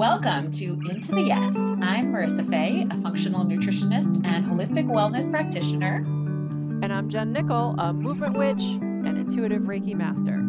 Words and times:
Welcome 0.00 0.50
to 0.52 0.80
Into 0.88 1.12
the 1.12 1.20
Yes. 1.20 1.54
I'm 1.58 2.10
Marisa 2.10 2.48
Faye, 2.48 2.86
a 2.90 2.98
functional 3.02 3.44
nutritionist 3.44 4.26
and 4.26 4.46
holistic 4.46 4.86
wellness 4.86 5.30
practitioner. 5.30 5.96
And 6.82 6.90
I'm 6.90 7.10
Jen 7.10 7.34
Nicol, 7.34 7.74
a 7.78 7.92
movement 7.92 8.38
witch 8.38 8.62
and 8.62 9.18
intuitive 9.18 9.64
Reiki 9.64 9.94
master. 9.94 10.42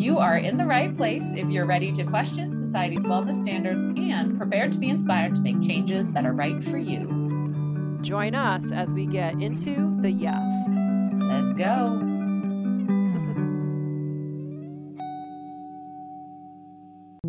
You 0.00 0.20
are 0.20 0.36
in 0.36 0.56
the 0.56 0.66
right 0.66 0.96
place 0.96 1.24
if 1.34 1.48
you're 1.48 1.66
ready 1.66 1.90
to 1.90 2.04
question 2.04 2.52
society's 2.52 3.04
wellness 3.04 3.40
standards 3.40 3.82
and 3.82 4.38
prepared 4.38 4.70
to 4.70 4.78
be 4.78 4.90
inspired 4.90 5.34
to 5.34 5.40
make 5.40 5.60
changes 5.62 6.06
that 6.12 6.24
are 6.24 6.32
right 6.32 6.62
for 6.62 6.78
you. 6.78 7.98
Join 8.02 8.36
us 8.36 8.70
as 8.70 8.88
we 8.90 9.06
get 9.06 9.32
into 9.42 9.98
the 10.00 10.12
yes. 10.12 10.48
Let's 11.18 11.52
go. 11.58 12.11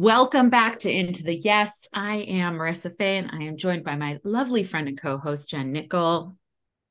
Welcome 0.04 0.50
back 0.50 0.80
to 0.80 0.92
Into 0.92 1.24
the 1.24 1.34
Yes. 1.34 1.88
I 1.94 2.18
am 2.18 2.58
Marisa 2.58 2.94
Faye, 2.94 3.20
and 3.20 3.32
I 3.32 3.46
am 3.46 3.56
joined 3.56 3.86
by 3.86 3.96
my 3.96 4.20
lovely 4.26 4.66
friend 4.66 4.90
and 4.90 5.00
co-host 5.00 5.48
Jen 5.48 5.72
Nicol. 5.72 6.36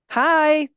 Hi. 0.08 0.70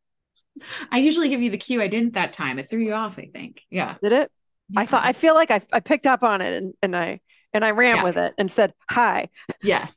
I 0.91 0.97
usually 0.97 1.29
give 1.29 1.41
you 1.41 1.49
the 1.49 1.57
cue. 1.57 1.81
I 1.81 1.87
didn't 1.87 2.15
that 2.15 2.33
time. 2.33 2.59
It 2.59 2.69
threw 2.69 2.81
you 2.81 2.91
off. 2.91 3.17
I 3.17 3.29
think. 3.33 3.61
Yeah. 3.69 3.95
Did 4.03 4.11
it? 4.11 4.31
Yeah. 4.67 4.81
I 4.81 4.85
thought. 4.85 5.05
I 5.05 5.13
feel 5.13 5.33
like 5.33 5.49
I, 5.49 5.61
I 5.71 5.79
picked 5.79 6.05
up 6.05 6.23
on 6.23 6.41
it 6.41 6.61
and, 6.61 6.73
and 6.81 6.93
I 6.93 7.21
and 7.53 7.63
I 7.63 7.71
ran 7.71 7.95
yes. 7.95 8.03
with 8.03 8.17
it 8.17 8.33
and 8.37 8.51
said 8.51 8.73
hi. 8.89 9.29
Yes. 9.63 9.95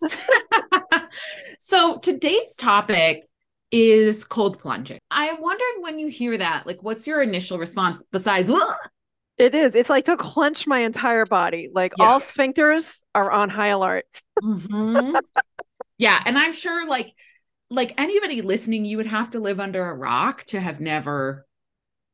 so 1.58 1.98
today's 1.98 2.54
topic 2.54 3.26
is 3.72 4.22
cold 4.22 4.60
plunging. 4.60 5.00
I'm 5.10 5.40
wondering 5.40 5.80
when 5.80 5.98
you 5.98 6.06
hear 6.06 6.38
that, 6.38 6.68
like, 6.68 6.84
what's 6.84 7.04
your 7.04 7.20
initial 7.20 7.58
response 7.58 8.04
besides? 8.12 8.48
Ugh! 8.48 8.76
It 9.38 9.54
is. 9.54 9.74
It's 9.74 9.88
like 9.88 10.06
to 10.06 10.16
clench 10.16 10.66
my 10.66 10.80
entire 10.80 11.24
body. 11.24 11.70
Like 11.72 11.92
yeah. 11.96 12.06
all 12.06 12.20
sphincters 12.20 13.02
are 13.14 13.30
on 13.30 13.48
high 13.48 13.68
alert. 13.68 14.04
mm-hmm. 14.42 15.16
Yeah, 15.96 16.20
and 16.26 16.38
I'm 16.38 16.52
sure 16.52 16.86
like 16.86 17.12
like 17.70 17.94
anybody 17.98 18.40
listening, 18.40 18.84
you 18.84 18.96
would 18.96 19.06
have 19.06 19.30
to 19.30 19.40
live 19.40 19.60
under 19.60 19.84
a 19.84 19.94
rock 19.94 20.44
to 20.46 20.60
have 20.60 20.80
never 20.80 21.46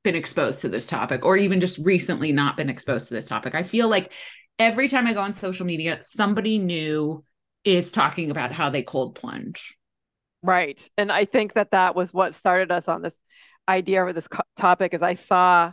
been 0.02 0.14
exposed 0.14 0.60
to 0.60 0.68
this 0.68 0.86
topic 0.86 1.24
or 1.24 1.36
even 1.36 1.60
just 1.60 1.78
recently 1.78 2.32
not 2.32 2.56
been 2.56 2.68
exposed 2.68 3.08
to 3.08 3.14
this 3.14 3.28
topic. 3.28 3.54
I 3.54 3.62
feel 3.62 3.88
like 3.88 4.12
every 4.58 4.88
time 4.88 5.06
I 5.06 5.12
go 5.12 5.20
on 5.20 5.34
social 5.34 5.64
media, 5.64 6.00
somebody 6.02 6.58
new 6.58 7.24
is 7.64 7.90
talking 7.90 8.30
about 8.30 8.52
how 8.52 8.68
they 8.68 8.82
cold 8.82 9.14
plunge. 9.14 9.76
Right. 10.42 10.86
And 10.98 11.10
I 11.10 11.24
think 11.24 11.54
that 11.54 11.70
that 11.70 11.94
was 11.94 12.12
what 12.12 12.34
started 12.34 12.70
us 12.70 12.86
on 12.86 13.00
this 13.00 13.18
idea 13.66 14.04
for 14.04 14.12
this 14.12 14.28
co- 14.28 14.42
topic 14.56 14.92
is 14.92 15.00
I 15.00 15.14
saw 15.14 15.72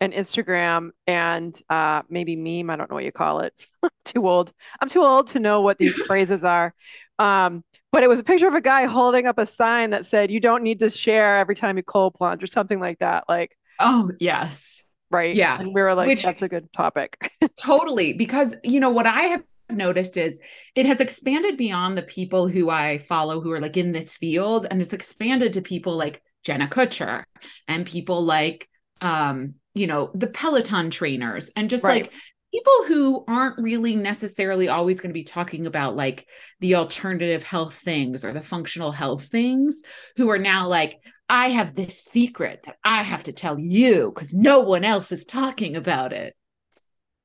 an 0.00 0.12
Instagram 0.12 0.90
and 1.06 1.60
uh, 1.68 2.02
maybe 2.08 2.36
meme. 2.36 2.70
I 2.70 2.76
don't 2.76 2.90
know 2.90 2.94
what 2.94 3.04
you 3.04 3.12
call 3.12 3.40
it. 3.40 3.54
too 4.04 4.26
old. 4.28 4.52
I'm 4.80 4.88
too 4.88 5.02
old 5.02 5.28
to 5.28 5.40
know 5.40 5.60
what 5.60 5.78
these 5.78 5.94
phrases 6.06 6.44
are. 6.44 6.74
Um, 7.18 7.64
but 7.92 8.02
it 8.02 8.08
was 8.08 8.20
a 8.20 8.24
picture 8.24 8.48
of 8.48 8.54
a 8.54 8.60
guy 8.60 8.86
holding 8.86 9.26
up 9.26 9.38
a 9.38 9.46
sign 9.46 9.90
that 9.90 10.06
said, 10.06 10.30
"You 10.30 10.40
don't 10.40 10.62
need 10.62 10.80
to 10.80 10.90
share 10.90 11.38
every 11.38 11.54
time 11.54 11.76
you 11.76 11.82
cold 11.82 12.14
plunge" 12.14 12.42
or 12.42 12.46
something 12.46 12.80
like 12.80 12.98
that. 13.00 13.24
Like, 13.28 13.56
oh 13.78 14.10
yes, 14.18 14.82
right, 15.10 15.34
yeah. 15.34 15.60
And 15.60 15.74
we 15.74 15.82
were 15.82 15.94
like, 15.94 16.06
Which, 16.06 16.22
"That's 16.22 16.42
a 16.42 16.48
good 16.48 16.72
topic." 16.72 17.30
totally, 17.60 18.14
because 18.14 18.54
you 18.64 18.80
know 18.80 18.90
what 18.90 19.06
I 19.06 19.22
have 19.22 19.42
noticed 19.68 20.16
is 20.16 20.40
it 20.74 20.86
has 20.86 21.00
expanded 21.00 21.56
beyond 21.56 21.98
the 21.98 22.02
people 22.02 22.48
who 22.48 22.70
I 22.70 22.98
follow 22.98 23.40
who 23.40 23.50
are 23.52 23.60
like 23.60 23.76
in 23.76 23.92
this 23.92 24.16
field, 24.16 24.66
and 24.70 24.80
it's 24.80 24.94
expanded 24.94 25.52
to 25.54 25.62
people 25.62 25.96
like 25.96 26.22
Jenna 26.42 26.68
Kutcher 26.68 27.24
and 27.68 27.84
people 27.84 28.24
like 28.24 28.68
um 29.02 29.54
you 29.74 29.86
know 29.86 30.10
the 30.14 30.26
peloton 30.26 30.90
trainers 30.90 31.50
and 31.56 31.70
just 31.70 31.84
right. 31.84 32.02
like 32.02 32.12
people 32.52 32.72
who 32.88 33.24
aren't 33.28 33.58
really 33.58 33.94
necessarily 33.94 34.68
always 34.68 35.00
going 35.00 35.10
to 35.10 35.14
be 35.14 35.24
talking 35.24 35.66
about 35.66 35.94
like 35.96 36.26
the 36.58 36.74
alternative 36.74 37.44
health 37.44 37.74
things 37.74 38.24
or 38.24 38.32
the 38.32 38.40
functional 38.40 38.92
health 38.92 39.24
things 39.26 39.82
who 40.16 40.28
are 40.30 40.38
now 40.38 40.66
like 40.66 40.98
i 41.28 41.48
have 41.48 41.74
this 41.74 42.02
secret 42.02 42.60
that 42.64 42.76
i 42.84 43.02
have 43.02 43.22
to 43.22 43.32
tell 43.32 43.58
you 43.58 44.10
because 44.14 44.34
no 44.34 44.60
one 44.60 44.84
else 44.84 45.12
is 45.12 45.24
talking 45.24 45.76
about 45.76 46.12
it 46.12 46.34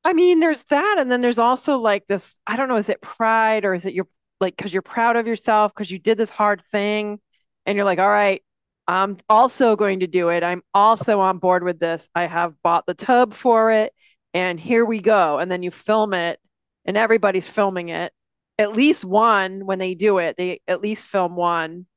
i 0.03 0.13
mean 0.13 0.39
there's 0.39 0.63
that 0.65 0.97
and 0.99 1.11
then 1.11 1.21
there's 1.21 1.39
also 1.39 1.79
like 1.79 2.05
this 2.07 2.37
i 2.45 2.55
don't 2.55 2.69
know 2.69 2.77
is 2.77 2.89
it 2.89 3.01
pride 3.01 3.65
or 3.65 3.73
is 3.73 3.85
it 3.85 3.93
you're 3.93 4.07
like 4.39 4.55
because 4.55 4.73
you're 4.73 4.81
proud 4.81 5.15
of 5.15 5.27
yourself 5.27 5.73
because 5.73 5.89
you 5.89 5.97
did 5.99 6.17
this 6.17 6.29
hard 6.29 6.61
thing 6.71 7.19
and 7.65 7.75
you're 7.75 7.85
like 7.85 7.99
all 7.99 8.09
right 8.09 8.43
I'm 8.87 9.17
also 9.29 9.75
going 9.75 10.01
to 10.01 10.07
do 10.07 10.29
it. 10.29 10.43
I'm 10.43 10.61
also 10.73 11.19
on 11.19 11.39
board 11.39 11.63
with 11.63 11.79
this. 11.79 12.07
I 12.13 12.25
have 12.25 12.53
bought 12.61 12.85
the 12.85 12.93
tub 12.93 13.33
for 13.33 13.71
it 13.71 13.93
and 14.33 14.59
here 14.59 14.85
we 14.85 14.99
go. 14.99 15.39
And 15.39 15.51
then 15.51 15.63
you 15.63 15.71
film 15.71 16.13
it 16.13 16.39
and 16.85 16.97
everybody's 16.97 17.47
filming 17.47 17.89
it. 17.89 18.13
At 18.57 18.73
least 18.73 19.03
one 19.03 19.65
when 19.65 19.79
they 19.79 19.95
do 19.95 20.19
it, 20.19 20.37
they 20.37 20.61
at 20.67 20.81
least 20.81 21.07
film 21.07 21.35
one. 21.35 21.87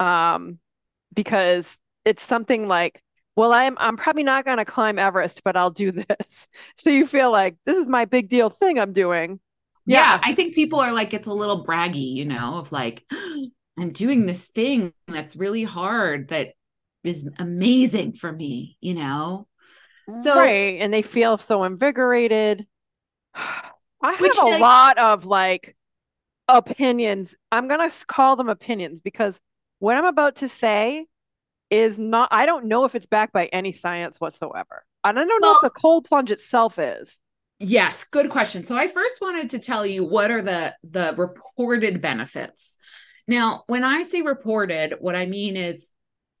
Um 0.00 0.58
because 1.14 1.76
it's 2.04 2.22
something 2.22 2.68
like, 2.68 3.02
well, 3.36 3.52
I'm 3.52 3.76
I'm 3.78 3.96
probably 3.96 4.22
not 4.22 4.44
going 4.44 4.58
to 4.58 4.64
climb 4.64 4.98
Everest, 4.98 5.42
but 5.44 5.56
I'll 5.56 5.70
do 5.70 5.92
this. 5.92 6.48
So 6.76 6.90
you 6.90 7.06
feel 7.06 7.32
like 7.32 7.56
this 7.64 7.76
is 7.76 7.88
my 7.88 8.04
big 8.04 8.28
deal 8.28 8.50
thing 8.50 8.78
I'm 8.78 8.92
doing. 8.92 9.40
Yeah, 9.86 10.14
yeah 10.14 10.20
I 10.22 10.34
think 10.34 10.54
people 10.54 10.80
are 10.80 10.92
like 10.92 11.14
it's 11.14 11.28
a 11.28 11.32
little 11.32 11.64
braggy, 11.64 12.14
you 12.14 12.26
know, 12.26 12.58
of 12.58 12.70
like 12.72 13.04
I'm 13.78 13.92
doing 13.92 14.26
this 14.26 14.46
thing 14.46 14.92
that's 15.06 15.36
really 15.36 15.64
hard 15.64 16.28
that 16.28 16.52
is 17.04 17.28
amazing 17.38 18.12
for 18.12 18.32
me, 18.32 18.76
you 18.80 18.94
know? 18.94 19.46
So, 20.22 20.36
right. 20.36 20.80
And 20.80 20.92
they 20.92 21.02
feel 21.02 21.38
so 21.38 21.64
invigorated. 21.64 22.66
I 23.34 24.12
have 24.12 24.20
a 24.20 24.40
I, 24.40 24.58
lot 24.58 24.98
of 24.98 25.26
like 25.26 25.76
opinions. 26.46 27.34
I'm 27.50 27.68
going 27.68 27.88
to 27.88 28.06
call 28.06 28.36
them 28.36 28.48
opinions 28.48 29.00
because 29.00 29.40
what 29.80 29.96
I'm 29.96 30.04
about 30.04 30.36
to 30.36 30.48
say 30.48 31.06
is 31.70 31.98
not, 31.98 32.28
I 32.30 32.46
don't 32.46 32.66
know 32.66 32.84
if 32.84 32.94
it's 32.94 33.06
backed 33.06 33.32
by 33.32 33.46
any 33.46 33.72
science 33.72 34.20
whatsoever. 34.20 34.84
And 35.04 35.18
I 35.18 35.24
don't 35.24 35.42
well, 35.42 35.52
know 35.52 35.56
if 35.56 35.62
the 35.62 35.80
cold 35.80 36.04
plunge 36.04 36.30
itself 36.30 36.78
is. 36.78 37.18
Yes, 37.60 38.04
good 38.04 38.30
question. 38.30 38.64
So 38.64 38.76
I 38.76 38.86
first 38.86 39.20
wanted 39.20 39.50
to 39.50 39.58
tell 39.58 39.84
you 39.84 40.04
what 40.04 40.30
are 40.30 40.42
the 40.42 40.76
the 40.84 41.14
reported 41.16 42.00
benefits 42.00 42.76
now, 43.28 43.62
when 43.66 43.84
I 43.84 44.02
say 44.02 44.22
reported, 44.22 44.94
what 44.98 45.14
I 45.14 45.26
mean 45.26 45.56
is 45.56 45.92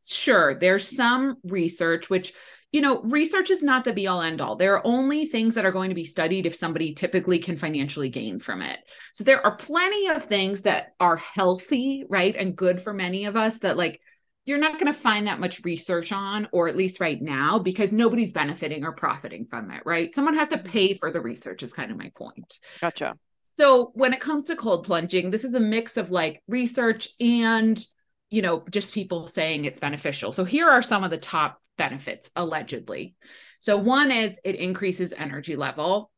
sure, 0.04 0.54
there's 0.54 0.88
some 0.88 1.36
research, 1.44 2.08
which, 2.08 2.32
you 2.72 2.80
know, 2.80 3.00
research 3.02 3.50
is 3.50 3.62
not 3.62 3.84
the 3.84 3.92
be 3.92 4.06
all 4.06 4.20
end 4.20 4.40
all. 4.40 4.56
There 4.56 4.74
are 4.74 4.86
only 4.86 5.26
things 5.26 5.54
that 5.54 5.64
are 5.64 5.72
going 5.72 5.88
to 5.88 5.94
be 5.94 6.04
studied 6.04 6.46
if 6.46 6.54
somebody 6.54 6.94
typically 6.94 7.38
can 7.38 7.56
financially 7.56 8.08
gain 8.08 8.40
from 8.40 8.62
it. 8.62 8.78
So 9.12 9.24
there 9.24 9.44
are 9.44 9.56
plenty 9.56 10.08
of 10.08 10.24
things 10.24 10.62
that 10.62 10.94
are 11.00 11.16
healthy, 11.16 12.04
right? 12.08 12.34
And 12.36 12.56
good 12.56 12.80
for 12.80 12.92
many 12.92 13.24
of 13.24 13.36
us 13.36 13.60
that, 13.60 13.76
like, 13.76 14.00
you're 14.44 14.58
not 14.58 14.78
going 14.78 14.92
to 14.92 14.98
find 14.98 15.26
that 15.26 15.40
much 15.40 15.62
research 15.64 16.10
on, 16.10 16.48
or 16.52 16.68
at 16.68 16.76
least 16.76 17.00
right 17.00 17.20
now, 17.20 17.58
because 17.58 17.92
nobody's 17.92 18.32
benefiting 18.32 18.82
or 18.82 18.92
profiting 18.92 19.44
from 19.44 19.70
it, 19.70 19.82
right? 19.84 20.14
Someone 20.14 20.34
has 20.34 20.48
to 20.48 20.56
mm-hmm. 20.56 20.68
pay 20.70 20.94
for 20.94 21.10
the 21.10 21.20
research, 21.20 21.62
is 21.62 21.74
kind 21.74 21.90
of 21.90 21.98
my 21.98 22.10
point. 22.14 22.58
Gotcha. 22.80 23.16
So 23.58 23.90
when 23.94 24.14
it 24.14 24.20
comes 24.20 24.46
to 24.46 24.54
cold 24.54 24.86
plunging, 24.86 25.32
this 25.32 25.42
is 25.42 25.52
a 25.52 25.58
mix 25.58 25.96
of 25.96 26.12
like 26.12 26.44
research 26.46 27.08
and, 27.18 27.84
you 28.30 28.40
know, 28.40 28.62
just 28.70 28.94
people 28.94 29.26
saying 29.26 29.64
it's 29.64 29.80
beneficial. 29.80 30.30
So 30.30 30.44
here 30.44 30.68
are 30.68 30.80
some 30.80 31.02
of 31.02 31.10
the 31.10 31.18
top 31.18 31.60
benefits 31.76 32.30
allegedly. 32.36 33.16
So 33.58 33.76
one 33.76 34.12
is 34.12 34.38
it 34.44 34.54
increases 34.54 35.12
energy 35.12 35.56
level. 35.56 36.12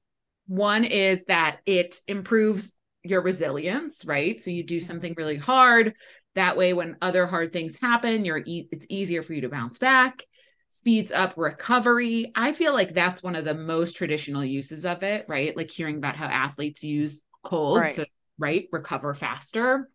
One 0.48 0.84
is 0.84 1.24
that 1.28 1.60
it 1.64 1.98
improves 2.06 2.72
your 3.04 3.22
resilience, 3.22 4.04
right? 4.04 4.38
So 4.38 4.50
you 4.50 4.62
do 4.62 4.76
mm-hmm. 4.76 4.86
something 4.86 5.14
really 5.16 5.38
hard. 5.38 5.94
That 6.34 6.58
way, 6.58 6.74
when 6.74 6.98
other 7.00 7.26
hard 7.26 7.54
things 7.54 7.80
happen, 7.80 8.26
you're 8.26 8.42
e- 8.44 8.68
it's 8.70 8.84
easier 8.90 9.22
for 9.22 9.32
you 9.32 9.40
to 9.40 9.48
bounce 9.48 9.78
back. 9.78 10.24
Speeds 10.68 11.10
up 11.10 11.32
recovery. 11.38 12.32
I 12.34 12.52
feel 12.52 12.74
like 12.74 12.92
that's 12.92 13.22
one 13.22 13.34
of 13.34 13.46
the 13.46 13.54
most 13.54 13.96
traditional 13.96 14.44
uses 14.44 14.84
of 14.84 15.02
it, 15.02 15.24
right? 15.26 15.56
Like 15.56 15.70
hearing 15.70 15.96
about 15.96 16.16
how 16.16 16.26
athletes 16.26 16.84
use 16.84 17.22
cold 17.42 17.80
right. 17.80 17.92
so 17.92 18.04
right 18.38 18.68
recover 18.72 19.14
faster. 19.14 19.90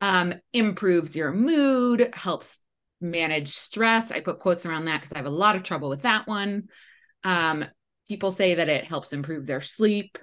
Um 0.00 0.34
improves 0.52 1.16
your 1.16 1.32
mood 1.32 2.10
helps 2.14 2.60
manage 3.00 3.48
stress. 3.48 4.10
I 4.10 4.20
put 4.20 4.40
quotes 4.40 4.66
around 4.66 4.86
that 4.86 5.00
because 5.00 5.12
i 5.12 5.18
have 5.18 5.26
a 5.26 5.30
lot 5.30 5.56
of 5.56 5.62
trouble 5.62 5.88
with 5.88 6.02
that 6.02 6.26
one. 6.26 6.68
Um 7.24 7.64
people 8.08 8.30
say 8.30 8.54
that 8.54 8.68
it 8.68 8.84
helps 8.84 9.12
improve 9.12 9.46
their 9.46 9.60
sleep. 9.60 10.18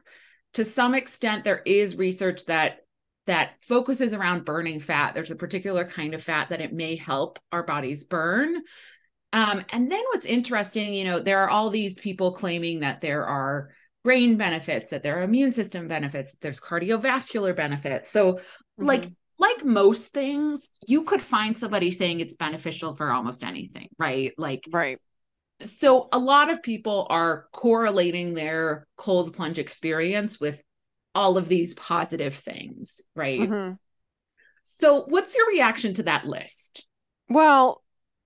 To 0.53 0.65
some 0.65 0.95
extent 0.95 1.43
there 1.43 1.61
is 1.65 1.95
research 1.95 2.45
that 2.45 2.79
that 3.27 3.53
focuses 3.61 4.13
around 4.13 4.45
burning 4.45 4.79
fat. 4.79 5.15
There's 5.15 5.31
a 5.31 5.35
particular 5.35 5.83
kind 5.83 6.13
of 6.13 6.23
fat 6.23 6.49
that 6.49 6.61
it 6.61 6.73
may 6.73 6.95
help 6.95 7.39
our 7.51 7.63
bodies 7.63 8.03
burn. 8.03 8.61
Um, 9.33 9.65
and 9.69 9.91
then 9.91 10.03
what's 10.11 10.25
interesting 10.25 10.93
you 10.93 11.03
know 11.03 11.19
there 11.19 11.39
are 11.39 11.49
all 11.49 11.69
these 11.69 11.99
people 11.99 12.31
claiming 12.31 12.79
that 12.79 13.01
there 13.01 13.25
are 13.25 13.71
brain 14.05 14.37
benefits, 14.37 14.91
that 14.91 15.01
there 15.01 15.19
are 15.19 15.23
immune 15.23 15.51
system 15.51 15.87
benefits, 15.89 16.35
there's 16.39 16.61
cardiovascular 16.61 17.55
benefits. 17.55 18.09
So, 18.09 18.33
mm-hmm. 18.33 18.85
like 18.85 19.11
like 19.37 19.65
most 19.65 20.13
things, 20.13 20.69
you 20.87 21.03
could 21.03 21.21
find 21.21 21.57
somebody 21.57 21.91
saying 21.91 22.21
it's 22.21 22.35
beneficial 22.35 22.93
for 22.93 23.11
almost 23.11 23.43
anything, 23.43 23.89
right? 23.97 24.31
Like 24.37 24.63
right. 24.71 24.99
So 25.63 26.07
a 26.13 26.19
lot 26.19 26.49
of 26.49 26.61
people 26.61 27.07
are 27.09 27.47
correlating 27.51 28.33
their 28.33 28.87
cold 28.95 29.33
plunge 29.33 29.57
experience 29.57 30.39
with 30.39 30.61
all 31.13 31.37
of 31.37 31.47
these 31.49 31.73
positive 31.73 32.35
things, 32.35 33.01
right? 33.15 33.39
Mm-hmm. 33.39 33.73
So, 34.63 35.05
what's 35.07 35.35
your 35.35 35.47
reaction 35.47 35.93
to 35.95 36.03
that 36.03 36.25
list? 36.25 36.85
Well, 37.27 37.81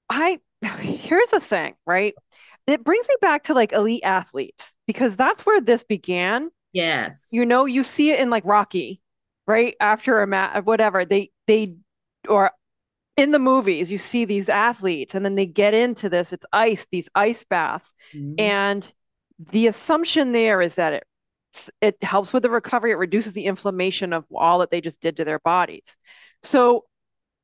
I 0.10 0.40
here's 0.62 1.30
the 1.30 1.40
thing, 1.40 1.76
right? 1.86 2.14
It 2.68 2.84
brings 2.84 3.08
me 3.08 3.16
back 3.22 3.46
to 3.46 3.54
like 3.54 3.72
elite 3.72 4.04
athletes 4.04 4.69
because 4.90 5.16
that's 5.16 5.46
where 5.46 5.62
this 5.62 5.84
began. 5.84 6.50
Yes. 6.74 7.28
You 7.32 7.46
know, 7.46 7.66
you 7.66 7.84
see 7.84 8.10
it 8.10 8.20
in 8.20 8.32
like 8.32 8.44
Rocky, 8.44 9.00
right? 9.46 9.76
After 9.80 10.24
a 10.24 10.26
mat, 10.26 10.66
whatever 10.66 11.06
they 11.06 11.30
they 11.46 11.76
or 12.28 12.50
in 13.16 13.30
the 13.30 13.38
movies, 13.38 13.92
you 13.92 14.00
see 14.00 14.26
these 14.26 14.50
athletes 14.50 15.14
and 15.14 15.24
then 15.24 15.36
they 15.36 15.46
get 15.46 15.76
into 15.76 16.10
this. 16.10 16.34
It's 16.34 16.46
ice, 16.52 16.88
these 16.90 17.08
ice 17.14 17.44
baths, 17.44 17.94
mm-hmm. 18.16 18.34
and 18.40 18.92
the 19.52 19.68
assumption 19.68 20.32
there 20.32 20.60
is 20.60 20.74
that 20.74 20.94
it 20.94 21.04
it 21.82 22.04
helps 22.04 22.34
with 22.34 22.42
the 22.42 22.50
recovery. 22.50 22.90
It 22.90 22.96
reduces 22.96 23.34
the 23.34 23.46
inflammation 23.46 24.12
of 24.12 24.26
all 24.34 24.58
that 24.58 24.72
they 24.72 24.82
just 24.82 25.02
did 25.02 25.18
to 25.18 25.24
their 25.24 25.40
bodies. 25.40 25.96
So 26.42 26.86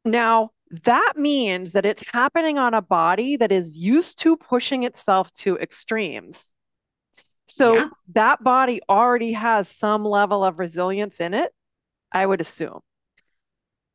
now 0.04 0.50
that 0.84 1.14
means 1.16 1.74
that 1.74 1.86
it's 1.86 2.10
happening 2.12 2.58
on 2.58 2.74
a 2.74 2.82
body 2.82 3.38
that 3.38 3.52
is 3.52 3.78
used 3.78 4.18
to 4.22 4.36
pushing 4.36 4.82
itself 4.82 5.32
to 5.34 5.58
extremes. 5.58 6.54
So 7.48 7.76
yeah. 7.76 7.90
that 8.14 8.44
body 8.44 8.82
already 8.90 9.34
has 9.34 9.70
some 9.70 10.04
level 10.04 10.44
of 10.44 10.60
resilience 10.60 11.20
in 11.20 11.34
it, 11.34 11.52
I 12.12 12.26
would 12.26 12.42
assume. 12.42 12.80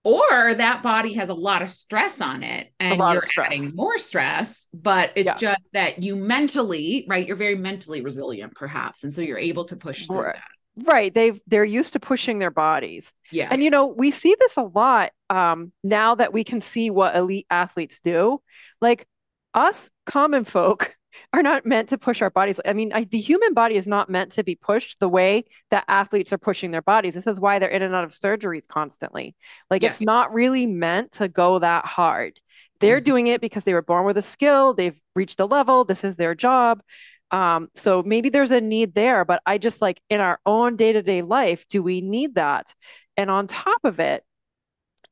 Or 0.02 0.55
that 0.55 0.82
body 0.82 1.14
has 1.14 1.29
a 1.29 1.35
lot 1.35 1.61
of 1.61 1.70
stress 1.70 2.23
on 2.23 2.43
it 2.43 2.73
and 2.81 2.99
you're 2.99 3.23
adding 3.38 3.75
more 3.75 3.99
stress, 3.99 4.67
but 4.73 5.12
it's 5.14 5.26
yeah. 5.26 5.37
just 5.37 5.67
that 5.75 6.02
you 6.02 6.17
mentally, 6.17 7.05
right? 7.06 7.26
You're 7.26 7.37
very 7.37 7.56
mentally 7.56 8.00
resilient, 8.00 8.55
perhaps. 8.55 9.05
And 9.05 9.14
so 9.14 9.20
you're 9.20 9.38
able 9.38 9.67
to 9.67 9.76
push 9.76 10.06
through 10.06 10.23
right. 10.23 10.37
that. 10.37 10.87
Right. 10.87 11.12
They've 11.12 11.38
they're 11.47 11.64
used 11.64 11.93
to 11.93 12.00
pushing 12.00 12.38
their 12.38 12.50
bodies. 12.50 13.12
Yeah. 13.31 13.49
And 13.50 13.62
you 13.62 13.69
know, 13.69 13.88
we 13.88 14.11
see 14.11 14.35
this 14.38 14.56
a 14.56 14.62
lot 14.62 15.11
um 15.29 15.73
now 15.85 16.14
that 16.14 16.32
we 16.32 16.44
can 16.44 16.62
see 16.62 16.88
what 16.88 17.14
elite 17.14 17.47
athletes 17.50 18.00
do. 18.00 18.41
Like 18.81 19.06
us 19.52 19.91
common 20.06 20.44
folk 20.44 20.97
are 21.33 21.43
not 21.43 21.67
meant 21.67 21.89
to 21.91 21.99
push 21.99 22.23
our 22.23 22.31
bodies. 22.31 22.61
I 22.65 22.73
mean, 22.73 22.93
I, 22.93 23.05
the 23.05 23.21
human 23.21 23.55
body 23.55 23.77
is 23.77 23.87
not 23.87 24.11
meant 24.11 24.33
to 24.33 24.45
be 24.45 24.55
pushed 24.55 25.01
the 25.01 25.09
way 25.09 25.45
that 25.71 25.85
athletes 25.89 26.33
are 26.33 26.39
pushing 26.39 26.71
their 26.71 26.83
bodies. 26.83 27.15
This 27.15 27.27
is 27.27 27.41
why 27.41 27.59
they're 27.59 27.69
in 27.69 27.83
and 27.83 27.95
out 27.95 28.05
of 28.05 28.11
surgeries 28.11 28.67
constantly. 28.67 29.35
Like 29.71 29.83
yes. 29.83 29.97
it's 29.97 30.01
not 30.01 30.33
really 30.33 30.67
meant 30.67 31.12
to 31.12 31.29
go 31.29 31.59
that 31.59 31.87
hard. 31.87 32.41
They're 32.81 32.99
mm-hmm. 32.99 33.05
doing 33.05 33.27
it 33.29 33.41
because 33.41 33.65
they 33.65 33.75
were 33.75 33.83
born 33.83 34.05
with 34.05 34.17
a 34.17 34.23
skill, 34.23 34.75
they've 34.75 35.01
reached 35.15 35.41
a 35.41 35.47
level, 35.47 35.85
this 35.85 36.05
is 36.05 36.17
their 36.17 36.35
job. 36.35 36.83
Um, 37.31 37.69
so 37.75 38.03
maybe 38.03 38.29
there's 38.29 38.51
a 38.51 38.61
need 38.61 38.95
there, 38.95 39.25
but 39.25 39.41
I 39.47 39.59
just 39.59 39.81
like 39.81 40.01
in 40.11 40.21
our 40.21 40.41
own 40.45 40.77
day 40.77 40.93
to 40.93 41.03
day 41.03 41.23
life, 41.23 41.67
do 41.69 41.83
we 41.83 42.01
need 42.01 42.35
that? 42.35 42.75
And 43.17 43.31
on 43.31 43.47
top 43.47 43.81
of 43.85 44.01
it, 44.01 44.25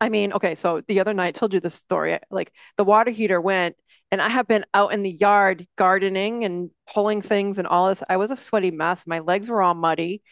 I 0.00 0.08
mean, 0.08 0.32
okay, 0.32 0.54
so 0.54 0.82
the 0.86 1.00
other 1.00 1.14
night 1.14 1.28
I 1.28 1.32
told 1.32 1.54
you 1.54 1.60
this 1.60 1.74
story. 1.74 2.18
Like 2.30 2.52
the 2.76 2.84
water 2.84 3.10
heater 3.10 3.40
went, 3.40 3.76
and 4.10 4.22
I 4.22 4.28
have 4.28 4.46
been 4.46 4.64
out 4.72 4.92
in 4.92 5.02
the 5.02 5.10
yard 5.10 5.66
gardening 5.76 6.44
and 6.44 6.70
pulling 6.92 7.20
things 7.22 7.58
and 7.58 7.66
all 7.66 7.88
this. 7.88 8.02
I 8.08 8.16
was 8.16 8.30
a 8.30 8.36
sweaty 8.36 8.70
mess. 8.70 9.06
My 9.06 9.18
legs 9.18 9.48
were 9.48 9.62
all 9.62 9.74
muddy. 9.74 10.22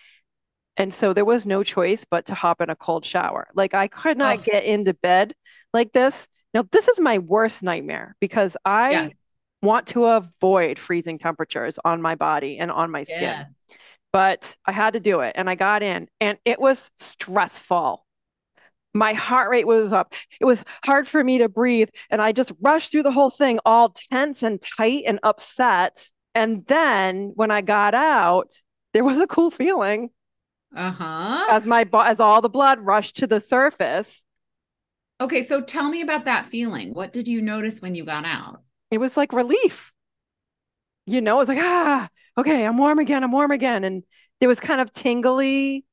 And 0.76 0.92
so 0.92 1.12
there 1.12 1.24
was 1.24 1.46
no 1.46 1.62
choice 1.62 2.04
but 2.08 2.26
to 2.26 2.34
hop 2.34 2.60
in 2.60 2.70
a 2.70 2.76
cold 2.76 3.04
shower. 3.04 3.48
Like 3.54 3.74
I 3.74 3.88
could 3.88 4.18
not 4.18 4.44
get 4.44 4.64
into 4.64 4.94
bed 4.94 5.34
like 5.72 5.92
this. 5.92 6.28
Now, 6.52 6.64
this 6.70 6.88
is 6.88 7.00
my 7.00 7.18
worst 7.18 7.62
nightmare 7.62 8.14
because 8.20 8.56
I 8.64 8.90
yes 8.90 9.12
want 9.62 9.88
to 9.88 10.06
avoid 10.06 10.78
freezing 10.78 11.18
temperatures 11.18 11.78
on 11.84 12.00
my 12.00 12.14
body 12.14 12.58
and 12.58 12.70
on 12.70 12.90
my 12.90 13.04
skin. 13.04 13.20
Yeah. 13.20 13.44
But 14.12 14.56
I 14.64 14.72
had 14.72 14.94
to 14.94 15.00
do 15.00 15.20
it 15.20 15.32
and 15.36 15.50
I 15.50 15.56
got 15.56 15.82
in 15.82 16.08
and 16.20 16.38
it 16.44 16.58
was 16.58 16.90
stressful. 16.96 18.05
My 18.96 19.12
heart 19.12 19.50
rate 19.50 19.66
was 19.66 19.92
up. 19.92 20.14
It 20.40 20.44
was 20.44 20.64
hard 20.84 21.06
for 21.06 21.22
me 21.22 21.38
to 21.38 21.48
breathe. 21.48 21.88
And 22.10 22.20
I 22.20 22.32
just 22.32 22.52
rushed 22.60 22.92
through 22.92 23.04
the 23.04 23.12
whole 23.12 23.30
thing 23.30 23.58
all 23.64 23.90
tense 23.90 24.42
and 24.42 24.60
tight 24.60 25.04
and 25.06 25.20
upset. 25.22 26.08
And 26.34 26.66
then 26.66 27.32
when 27.34 27.50
I 27.50 27.60
got 27.60 27.94
out, 27.94 28.52
there 28.92 29.04
was 29.04 29.20
a 29.20 29.26
cool 29.26 29.50
feeling. 29.50 30.10
Uh-huh. 30.74 31.46
As 31.50 31.66
my 31.66 31.86
as 32.04 32.20
all 32.20 32.40
the 32.42 32.48
blood 32.48 32.80
rushed 32.80 33.16
to 33.16 33.26
the 33.26 33.40
surface. 33.40 34.22
Okay, 35.20 35.42
so 35.42 35.62
tell 35.62 35.88
me 35.88 36.02
about 36.02 36.26
that 36.26 36.46
feeling. 36.46 36.92
What 36.92 37.12
did 37.12 37.26
you 37.26 37.40
notice 37.40 37.80
when 37.80 37.94
you 37.94 38.04
got 38.04 38.26
out? 38.26 38.60
it 38.90 38.98
was 38.98 39.16
like 39.16 39.32
relief. 39.32 39.92
You 41.06 41.20
know, 41.20 41.36
it 41.36 41.38
was 41.38 41.48
like, 41.48 41.58
ah, 41.60 42.08
okay, 42.36 42.64
I'm 42.64 42.78
warm 42.78 42.98
again, 42.98 43.22
I'm 43.22 43.32
warm 43.32 43.50
again. 43.50 43.84
And 43.84 44.02
it 44.40 44.46
was 44.46 44.60
kind 44.60 44.80
of 44.80 44.92
tingly 44.92 45.84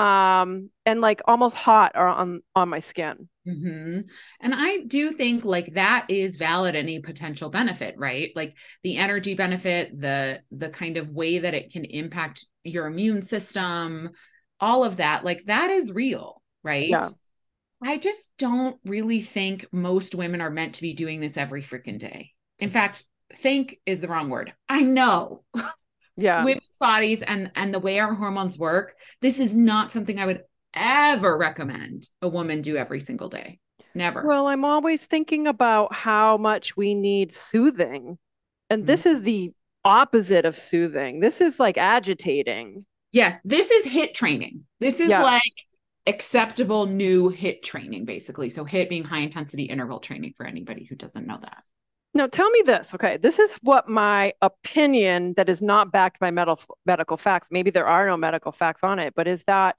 um 0.00 0.70
and 0.86 1.00
like 1.00 1.20
almost 1.26 1.56
hot 1.56 1.94
on 1.96 2.40
on 2.54 2.68
my 2.68 2.80
skin 2.80 3.28
mm-hmm. 3.46 4.00
and 4.40 4.54
i 4.54 4.78
do 4.86 5.12
think 5.12 5.44
like 5.44 5.74
that 5.74 6.06
is 6.08 6.36
valid 6.36 6.74
any 6.74 7.00
potential 7.00 7.50
benefit 7.50 7.94
right 7.98 8.30
like 8.34 8.54
the 8.82 8.96
energy 8.96 9.34
benefit 9.34 9.98
the 10.00 10.40
the 10.50 10.68
kind 10.68 10.96
of 10.96 11.10
way 11.10 11.38
that 11.38 11.54
it 11.54 11.72
can 11.72 11.84
impact 11.84 12.46
your 12.64 12.86
immune 12.86 13.22
system 13.22 14.10
all 14.60 14.84
of 14.84 14.96
that 14.98 15.24
like 15.24 15.44
that 15.46 15.70
is 15.70 15.92
real 15.92 16.42
right 16.62 16.88
yeah. 16.88 17.08
i 17.82 17.96
just 17.96 18.30
don't 18.38 18.78
really 18.84 19.20
think 19.20 19.66
most 19.72 20.14
women 20.14 20.40
are 20.40 20.50
meant 20.50 20.74
to 20.74 20.82
be 20.82 20.92
doing 20.92 21.20
this 21.20 21.36
every 21.36 21.62
freaking 21.62 21.98
day 21.98 22.32
in 22.60 22.70
fact, 22.70 23.04
think 23.34 23.78
is 23.86 24.00
the 24.00 24.08
wrong 24.08 24.28
word. 24.28 24.52
I 24.68 24.82
know. 24.82 25.44
Yeah. 26.20 26.44
Women's 26.44 26.78
bodies 26.78 27.22
and 27.22 27.50
and 27.54 27.72
the 27.72 27.78
way 27.78 27.98
our 27.98 28.14
hormones 28.14 28.58
work, 28.58 28.94
this 29.20 29.38
is 29.38 29.54
not 29.54 29.90
something 29.92 30.18
I 30.18 30.26
would 30.26 30.42
ever 30.74 31.36
recommend 31.36 32.08
a 32.22 32.28
woman 32.28 32.62
do 32.62 32.76
every 32.76 33.00
single 33.00 33.28
day. 33.28 33.58
Never. 33.94 34.24
Well, 34.24 34.46
I'm 34.46 34.64
always 34.64 35.06
thinking 35.06 35.46
about 35.46 35.92
how 35.92 36.36
much 36.36 36.76
we 36.76 36.94
need 36.94 37.32
soothing. 37.32 38.18
And 38.68 38.82
mm-hmm. 38.82 38.86
this 38.86 39.06
is 39.06 39.22
the 39.22 39.52
opposite 39.84 40.44
of 40.44 40.56
soothing. 40.56 41.20
This 41.20 41.40
is 41.40 41.58
like 41.58 41.78
agitating. 41.78 42.84
Yes, 43.12 43.40
this 43.44 43.70
is 43.70 43.86
HIIT 43.86 44.14
training. 44.14 44.64
This 44.78 45.00
is 45.00 45.10
yeah. 45.10 45.22
like 45.22 45.42
acceptable 46.06 46.86
new 46.86 47.30
HIIT 47.30 47.62
training, 47.62 48.04
basically. 48.04 48.48
So, 48.50 48.64
HIIT 48.64 48.88
being 48.88 49.04
high 49.04 49.20
intensity 49.20 49.64
interval 49.64 49.98
training 49.98 50.34
for 50.36 50.46
anybody 50.46 50.84
who 50.84 50.94
doesn't 50.94 51.26
know 51.26 51.38
that. 51.40 51.64
Now, 52.12 52.26
tell 52.26 52.50
me 52.50 52.62
this. 52.66 52.92
Okay, 52.94 53.18
this 53.18 53.38
is 53.38 53.52
what 53.62 53.88
my 53.88 54.32
opinion 54.42 55.34
that 55.36 55.48
is 55.48 55.62
not 55.62 55.92
backed 55.92 56.18
by 56.18 56.30
medical 56.30 56.76
medical 56.84 57.16
facts. 57.16 57.48
Maybe 57.50 57.70
there 57.70 57.86
are 57.86 58.06
no 58.06 58.16
medical 58.16 58.52
facts 58.52 58.82
on 58.82 58.98
it, 58.98 59.14
but 59.14 59.28
is 59.28 59.44
that 59.44 59.76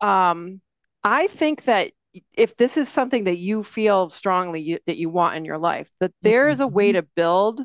um, 0.00 0.60
I 1.02 1.26
think 1.26 1.64
that 1.64 1.92
if 2.32 2.56
this 2.56 2.76
is 2.76 2.88
something 2.88 3.24
that 3.24 3.38
you 3.38 3.62
feel 3.62 4.10
strongly 4.10 4.60
you, 4.60 4.78
that 4.86 4.96
you 4.96 5.10
want 5.10 5.36
in 5.36 5.44
your 5.44 5.58
life, 5.58 5.90
that 6.00 6.12
there 6.22 6.48
is 6.48 6.60
a 6.60 6.66
way 6.66 6.90
mm-hmm. 6.90 6.98
to 7.00 7.08
build 7.16 7.62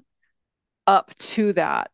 up 0.88 1.16
to 1.18 1.54
that. 1.54 1.92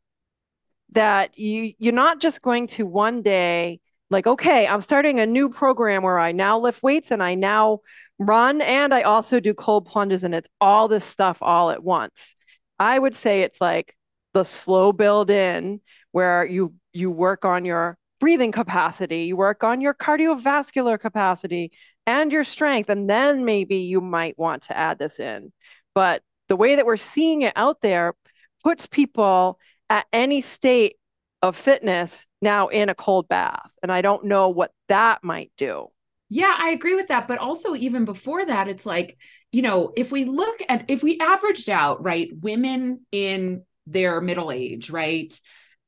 That 0.94 1.38
you 1.38 1.74
you're 1.78 1.94
not 1.94 2.20
just 2.20 2.42
going 2.42 2.68
to 2.68 2.86
one 2.86 3.22
day 3.22 3.80
like 4.10 4.28
okay 4.28 4.68
i'm 4.68 4.82
starting 4.82 5.20
a 5.20 5.26
new 5.26 5.50
program 5.50 6.04
where 6.04 6.20
i 6.20 6.32
now 6.32 6.60
lift 6.60 6.82
weights 6.84 7.12
and 7.12 7.22
i 7.22 7.36
now 7.36 7.80
run 8.18 8.62
and 8.62 8.94
i 8.94 9.02
also 9.02 9.40
do 9.40 9.54
cold 9.54 9.86
plunges 9.86 10.24
and 10.24 10.36
it's 10.36 10.50
all 10.60 10.88
this 10.88 11.06
stuff 11.06 11.40
all 11.42 11.72
at 11.72 11.84
once. 11.84 12.36
I 12.80 12.98
would 12.98 13.16
say 13.16 13.42
it's 13.42 13.60
like 13.60 13.96
the 14.34 14.46
slow 14.46 14.94
build 14.94 15.30
in 15.30 15.82
where 16.12 16.46
you 16.46 16.74
you 16.94 17.12
work 17.12 17.46
on 17.46 17.66
your 17.66 17.98
breathing 18.20 18.52
capacity 18.52 19.24
you 19.24 19.38
work 19.38 19.64
on 19.64 19.82
your 19.82 19.94
cardiovascular 19.94 21.00
capacity 21.00 21.72
and 22.06 22.32
your 22.32 22.44
strength 22.44 22.90
and 22.90 23.10
then 23.10 23.46
maybe 23.46 23.78
you 23.78 24.02
might 24.02 24.38
want 24.38 24.64
to 24.64 24.78
add 24.78 24.98
this 25.00 25.20
in. 25.20 25.52
But 25.94 26.24
the 26.48 26.56
way 26.56 26.76
that 26.76 26.86
we're 26.86 26.98
seeing 26.98 27.44
it 27.44 27.54
out 27.56 27.82
there 27.82 28.16
puts 28.64 28.88
people 28.88 29.60
at 29.90 30.06
any 30.12 30.42
state 30.42 30.96
of 31.42 31.56
fitness 31.56 32.26
now 32.42 32.68
in 32.68 32.90
a 32.90 32.96
cold 32.96 33.28
bath. 33.28 33.72
And 33.84 33.92
I 33.92 34.02
don't 34.02 34.26
know 34.26 34.50
what 34.50 34.72
that 34.88 35.24
might 35.24 35.52
do. 35.58 35.88
Yeah, 36.30 36.56
I 36.58 36.70
agree 36.70 36.96
with 36.96 37.08
that. 37.08 37.28
But 37.28 37.40
also, 37.40 37.76
even 37.76 38.06
before 38.06 38.46
that, 38.46 38.68
it's 38.68 38.86
like, 38.86 39.18
you 39.52 39.62
know, 39.62 39.92
if 39.98 40.12
we 40.12 40.26
look 40.26 40.62
at, 40.70 40.86
if 40.88 41.02
we 41.02 41.18
averaged 41.20 41.70
out, 41.70 42.04
right, 42.04 42.30
women 42.40 43.06
in 43.12 43.64
their 43.88 44.22
middle 44.22 44.52
age, 44.52 44.92
right, 44.92 45.34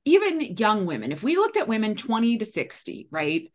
even 0.03 0.41
young 0.41 0.88
women, 0.88 1.12
if 1.12 1.22
we 1.22 1.36
looked 1.36 1.58
at 1.58 1.67
women 1.67 1.96
20 1.96 2.39
to 2.39 2.46
60, 2.46 3.08
right, 3.12 3.51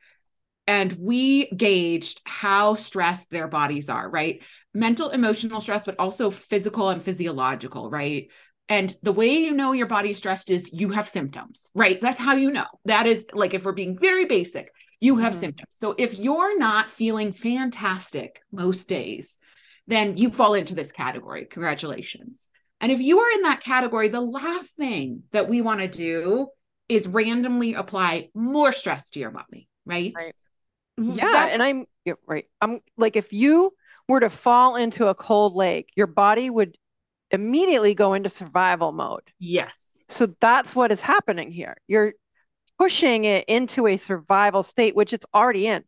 and 0.69 0.93
we 0.93 1.47
gauged 1.51 2.21
how 2.25 2.75
stressed 2.75 3.31
their 3.31 3.49
bodies 3.49 3.89
are, 3.89 4.09
right? 4.09 4.43
Mental, 4.73 5.11
emotional 5.11 5.61
stress, 5.61 5.85
but 5.85 5.97
also 5.99 6.31
physical 6.31 6.89
and 6.89 7.03
physiological, 7.03 7.91
right? 7.91 8.29
And 8.69 8.97
the 9.03 9.13
way 9.13 9.29
you 9.29 9.53
know 9.53 9.73
your 9.73 9.87
body's 9.87 10.19
stressed 10.19 10.51
is 10.51 10.71
you 10.73 10.91
have 10.91 11.09
symptoms, 11.09 11.71
right? 11.75 12.01
That's 12.01 12.19
how 12.19 12.35
you 12.35 12.51
know. 12.51 12.67
That 12.85 13.07
is 13.07 13.27
like 13.33 13.55
if 13.55 13.65
we're 13.65 13.73
being 13.73 13.99
very 13.99 14.25
basic, 14.25 14.73
you 15.01 15.19
have 15.19 15.33
mm-hmm. 15.33 15.41
symptoms. 15.41 15.69
So 15.71 15.95
if 15.97 16.19
you're 16.19 16.59
not 16.59 16.91
feeling 16.91 17.33
fantastic 17.33 18.41
most 18.51 18.89
days, 18.89 19.37
then 19.87 20.17
you 20.17 20.31
fall 20.31 20.55
into 20.55 20.75
this 20.75 20.91
category. 20.91 21.45
Congratulations. 21.45 22.49
And 22.81 22.91
if 22.91 23.01
you 23.01 23.21
are 23.21 23.31
in 23.31 23.43
that 23.43 23.63
category, 23.63 24.09
the 24.09 24.21
last 24.21 24.77
thing 24.77 25.23
that 25.31 25.49
we 25.49 25.61
want 25.61 25.81
to 25.81 25.89
do 25.89 26.49
is 26.89 27.07
randomly 27.07 27.75
apply 27.75 28.31
more 28.35 28.73
stress 28.73 29.11
to 29.11 29.21
your 29.21 29.31
body, 29.31 29.69
right? 29.85 30.13
right. 30.17 30.35
Yeah, 30.99 31.33
That's... 31.33 31.55
and 31.55 31.63
I'm 31.63 31.87
yeah, 32.05 32.15
right. 32.27 32.47
I'm 32.61 32.81
like 32.97 33.17
if 33.17 33.33
you 33.33 33.75
were 34.09 34.21
to 34.21 34.31
fall 34.31 34.77
into 34.77 35.09
a 35.09 35.15
cold 35.15 35.55
lake, 35.55 35.91
your 35.97 36.07
body 36.07 36.49
would 36.49 36.77
immediately 37.31 37.95
go 37.95 38.15
into 38.15 38.29
survival 38.29 38.93
mode. 38.93 39.23
Yes. 39.39 40.05
So 40.09 40.35
that's 40.41 40.75
what 40.75 40.93
is 40.93 41.01
happening 41.01 41.51
here. 41.51 41.77
You're 41.89 42.15
pushing 42.79 43.25
it 43.25 43.45
into 43.49 43.87
a 43.87 43.97
survival 43.97 44.63
state, 44.63 44.95
which 44.95 45.13
it's 45.13 45.27
already 45.35 45.67
in. 45.67 45.85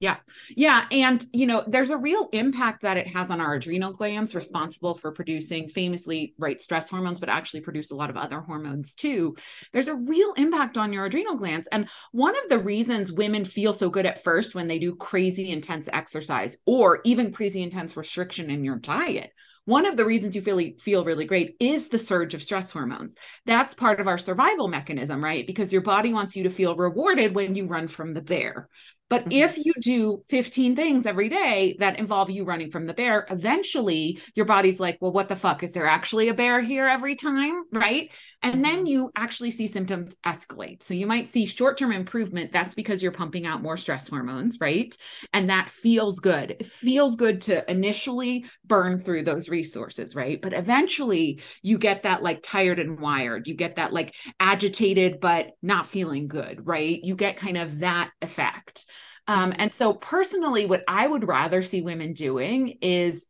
Yeah. 0.00 0.16
Yeah. 0.56 0.86
And, 0.90 1.22
you 1.30 1.46
know, 1.46 1.62
there's 1.66 1.90
a 1.90 1.96
real 1.96 2.30
impact 2.32 2.82
that 2.82 2.96
it 2.96 3.08
has 3.08 3.30
on 3.30 3.38
our 3.38 3.52
adrenal 3.52 3.92
glands, 3.92 4.34
responsible 4.34 4.94
for 4.94 5.12
producing 5.12 5.68
famously, 5.68 6.32
right, 6.38 6.58
stress 6.58 6.88
hormones, 6.88 7.20
but 7.20 7.28
actually 7.28 7.60
produce 7.60 7.90
a 7.90 7.94
lot 7.94 8.08
of 8.08 8.16
other 8.16 8.40
hormones 8.40 8.94
too. 8.94 9.36
There's 9.74 9.88
a 9.88 9.94
real 9.94 10.32
impact 10.38 10.78
on 10.78 10.94
your 10.94 11.04
adrenal 11.04 11.36
glands. 11.36 11.68
And 11.70 11.86
one 12.12 12.34
of 12.34 12.48
the 12.48 12.58
reasons 12.58 13.12
women 13.12 13.44
feel 13.44 13.74
so 13.74 13.90
good 13.90 14.06
at 14.06 14.24
first 14.24 14.54
when 14.54 14.68
they 14.68 14.78
do 14.78 14.96
crazy 14.96 15.50
intense 15.50 15.86
exercise 15.92 16.56
or 16.64 17.00
even 17.04 17.30
crazy 17.30 17.62
intense 17.62 17.94
restriction 17.94 18.48
in 18.48 18.64
your 18.64 18.76
diet 18.76 19.32
one 19.64 19.86
of 19.86 19.96
the 19.96 20.04
reasons 20.04 20.34
you 20.34 20.42
feel 20.42 20.60
feel 20.78 21.04
really 21.04 21.24
great 21.24 21.56
is 21.60 21.88
the 21.88 21.98
surge 21.98 22.34
of 22.34 22.42
stress 22.42 22.70
hormones. 22.70 23.14
That's 23.46 23.74
part 23.74 24.00
of 24.00 24.08
our 24.08 24.18
survival 24.18 24.68
mechanism, 24.68 25.22
right? 25.22 25.46
Because 25.46 25.72
your 25.72 25.82
body 25.82 26.12
wants 26.12 26.36
you 26.36 26.44
to 26.44 26.50
feel 26.50 26.76
rewarded 26.76 27.34
when 27.34 27.54
you 27.54 27.66
run 27.66 27.88
from 27.88 28.14
the 28.14 28.22
bear. 28.22 28.68
But 29.10 29.22
mm-hmm. 29.22 29.32
if 29.32 29.58
you 29.58 29.74
do 29.80 30.24
15 30.28 30.76
things 30.76 31.04
every 31.04 31.28
day 31.28 31.76
that 31.80 31.98
involve 31.98 32.30
you 32.30 32.44
running 32.44 32.70
from 32.70 32.86
the 32.86 32.94
bear, 32.94 33.26
eventually 33.28 34.20
your 34.36 34.46
body's 34.46 34.78
like, 34.78 34.98
well, 35.00 35.12
what 35.12 35.28
the 35.28 35.36
fuck? 35.36 35.64
Is 35.64 35.72
there 35.72 35.86
actually 35.86 36.28
a 36.28 36.34
bear 36.34 36.60
here 36.60 36.86
every 36.86 37.16
time? 37.16 37.64
Right. 37.72 38.10
And 38.42 38.64
then 38.64 38.78
mm-hmm. 38.78 38.86
you 38.86 39.10
actually 39.16 39.50
see 39.50 39.66
symptoms 39.66 40.16
escalate. 40.24 40.82
So 40.82 40.94
you 40.94 41.06
might 41.06 41.28
see 41.28 41.44
short 41.44 41.76
term 41.76 41.92
improvement. 41.92 42.52
That's 42.52 42.74
because 42.74 43.02
you're 43.02 43.12
pumping 43.12 43.46
out 43.46 43.62
more 43.62 43.76
stress 43.76 44.08
hormones. 44.08 44.58
Right. 44.60 44.96
And 45.34 45.50
that 45.50 45.70
feels 45.70 46.20
good. 46.20 46.52
It 46.52 46.66
feels 46.66 47.16
good 47.16 47.42
to 47.42 47.68
initially 47.70 48.46
burn 48.64 49.02
through 49.02 49.24
those 49.24 49.48
resources. 49.48 50.14
Right. 50.14 50.40
But 50.40 50.52
eventually 50.52 51.40
you 51.62 51.78
get 51.78 52.04
that 52.04 52.22
like 52.22 52.42
tired 52.42 52.78
and 52.78 53.00
wired. 53.00 53.48
You 53.48 53.54
get 53.54 53.76
that 53.76 53.92
like 53.92 54.14
agitated, 54.38 55.20
but 55.20 55.50
not 55.60 55.88
feeling 55.88 56.28
good. 56.28 56.66
Right. 56.66 57.02
You 57.02 57.16
get 57.16 57.36
kind 57.36 57.58
of 57.58 57.80
that 57.80 58.10
effect. 58.22 58.86
Um, 59.30 59.54
and 59.56 59.72
so, 59.72 59.92
personally, 59.92 60.66
what 60.66 60.82
I 60.88 61.06
would 61.06 61.28
rather 61.28 61.62
see 61.62 61.82
women 61.82 62.14
doing 62.14 62.78
is 62.82 63.28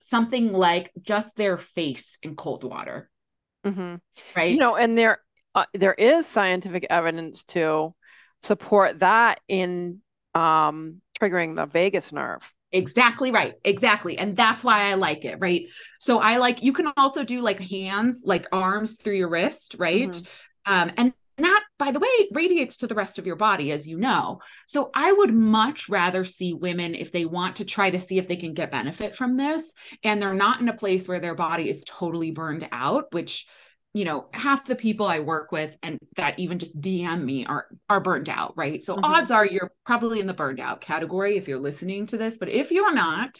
something 0.00 0.52
like 0.52 0.92
just 1.00 1.36
their 1.36 1.56
face 1.56 2.18
in 2.22 2.36
cold 2.36 2.64
water. 2.64 3.10
Mm-hmm. 3.64 3.94
Right. 4.36 4.52
You 4.52 4.58
know, 4.58 4.76
and 4.76 4.98
there 4.98 5.22
uh, 5.54 5.64
there 5.72 5.94
is 5.94 6.26
scientific 6.26 6.86
evidence 6.90 7.44
to 7.44 7.94
support 8.42 8.98
that 8.98 9.40
in 9.48 10.00
um, 10.34 11.00
triggering 11.18 11.56
the 11.56 11.64
vagus 11.64 12.12
nerve. 12.12 12.42
Exactly 12.70 13.30
right. 13.30 13.54
Exactly. 13.64 14.18
And 14.18 14.36
that's 14.36 14.62
why 14.62 14.90
I 14.90 14.94
like 14.94 15.24
it. 15.24 15.36
Right. 15.40 15.66
So 15.98 16.18
I 16.18 16.38
like, 16.38 16.62
you 16.62 16.74
can 16.74 16.92
also 16.96 17.24
do 17.24 17.40
like 17.40 17.60
hands, 17.60 18.24
like 18.26 18.46
arms 18.52 18.96
through 18.96 19.14
your 19.14 19.30
wrist. 19.30 19.76
Right. 19.78 20.10
Mm-hmm. 20.10 20.72
Um, 20.72 20.90
and 20.96 21.12
and 21.36 21.44
that, 21.44 21.62
by 21.78 21.90
the 21.90 21.98
way, 21.98 22.08
radiates 22.32 22.76
to 22.78 22.86
the 22.86 22.94
rest 22.94 23.18
of 23.18 23.26
your 23.26 23.36
body, 23.36 23.72
as 23.72 23.88
you 23.88 23.96
know. 23.96 24.40
So 24.66 24.90
I 24.94 25.12
would 25.12 25.34
much 25.34 25.88
rather 25.88 26.24
see 26.24 26.52
women, 26.52 26.94
if 26.94 27.12
they 27.12 27.24
want 27.24 27.56
to 27.56 27.64
try 27.64 27.90
to 27.90 27.98
see 27.98 28.18
if 28.18 28.28
they 28.28 28.36
can 28.36 28.54
get 28.54 28.70
benefit 28.70 29.16
from 29.16 29.36
this, 29.36 29.72
and 30.04 30.20
they're 30.20 30.34
not 30.34 30.60
in 30.60 30.68
a 30.68 30.76
place 30.76 31.08
where 31.08 31.20
their 31.20 31.34
body 31.34 31.68
is 31.70 31.84
totally 31.86 32.30
burned 32.30 32.68
out, 32.70 33.06
which 33.12 33.46
you 33.94 34.04
know 34.06 34.26
half 34.32 34.64
the 34.64 34.74
people 34.74 35.06
i 35.06 35.18
work 35.18 35.52
with 35.52 35.76
and 35.82 35.98
that 36.16 36.38
even 36.38 36.58
just 36.58 36.80
dm 36.80 37.22
me 37.22 37.44
are 37.44 37.66
are 37.90 38.00
burned 38.00 38.28
out 38.28 38.54
right 38.56 38.82
so 38.82 38.94
mm-hmm. 38.94 39.04
odds 39.04 39.30
are 39.30 39.44
you're 39.44 39.70
probably 39.84 40.18
in 40.18 40.26
the 40.26 40.32
burned 40.32 40.60
out 40.60 40.80
category 40.80 41.36
if 41.36 41.46
you're 41.46 41.58
listening 41.58 42.06
to 42.06 42.16
this 42.16 42.38
but 42.38 42.48
if 42.48 42.70
you're 42.70 42.94
not 42.94 43.38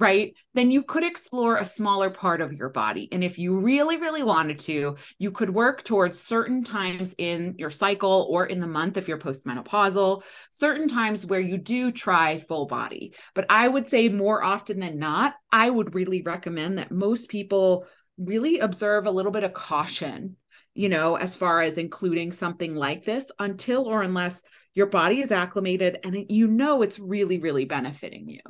right? 0.00 0.34
Then 0.54 0.70
you 0.70 0.82
could 0.82 1.04
explore 1.04 1.56
a 1.56 1.64
smaller 1.64 2.10
part 2.10 2.40
of 2.40 2.52
your 2.52 2.68
body. 2.68 3.08
And 3.12 3.22
if 3.22 3.38
you 3.38 3.58
really, 3.58 3.96
really 3.96 4.24
wanted 4.24 4.58
to, 4.60 4.96
you 5.18 5.30
could 5.30 5.50
work 5.50 5.84
towards 5.84 6.20
certain 6.20 6.64
times 6.64 7.14
in 7.16 7.54
your 7.58 7.70
cycle 7.70 8.26
or 8.28 8.44
in 8.44 8.60
the 8.60 8.66
month 8.66 8.96
if 8.96 9.06
you're 9.06 9.18
postmenopausal, 9.18 10.22
certain 10.50 10.88
times 10.88 11.24
where 11.24 11.40
you 11.40 11.58
do 11.58 11.92
try 11.92 12.38
full 12.38 12.66
body. 12.66 13.14
But 13.34 13.46
I 13.48 13.68
would 13.68 13.88
say 13.88 14.08
more 14.08 14.42
often 14.42 14.80
than 14.80 14.98
not, 14.98 15.34
I 15.52 15.70
would 15.70 15.94
really 15.94 16.22
recommend 16.22 16.78
that 16.78 16.90
most 16.90 17.28
people 17.28 17.86
really 18.18 18.58
observe 18.58 19.06
a 19.06 19.12
little 19.12 19.32
bit 19.32 19.44
of 19.44 19.54
caution 19.54 20.36
you 20.76 20.88
know, 20.88 21.14
as 21.14 21.36
far 21.36 21.62
as 21.62 21.78
including 21.78 22.32
something 22.32 22.74
like 22.74 23.04
this 23.04 23.30
until 23.38 23.86
or 23.86 24.02
unless 24.02 24.42
your 24.74 24.86
body 24.86 25.20
is 25.20 25.30
acclimated 25.30 25.98
and 26.02 26.26
you 26.28 26.48
know 26.48 26.82
it's 26.82 26.98
really, 26.98 27.38
really 27.38 27.64
benefiting 27.64 28.28
you. 28.28 28.40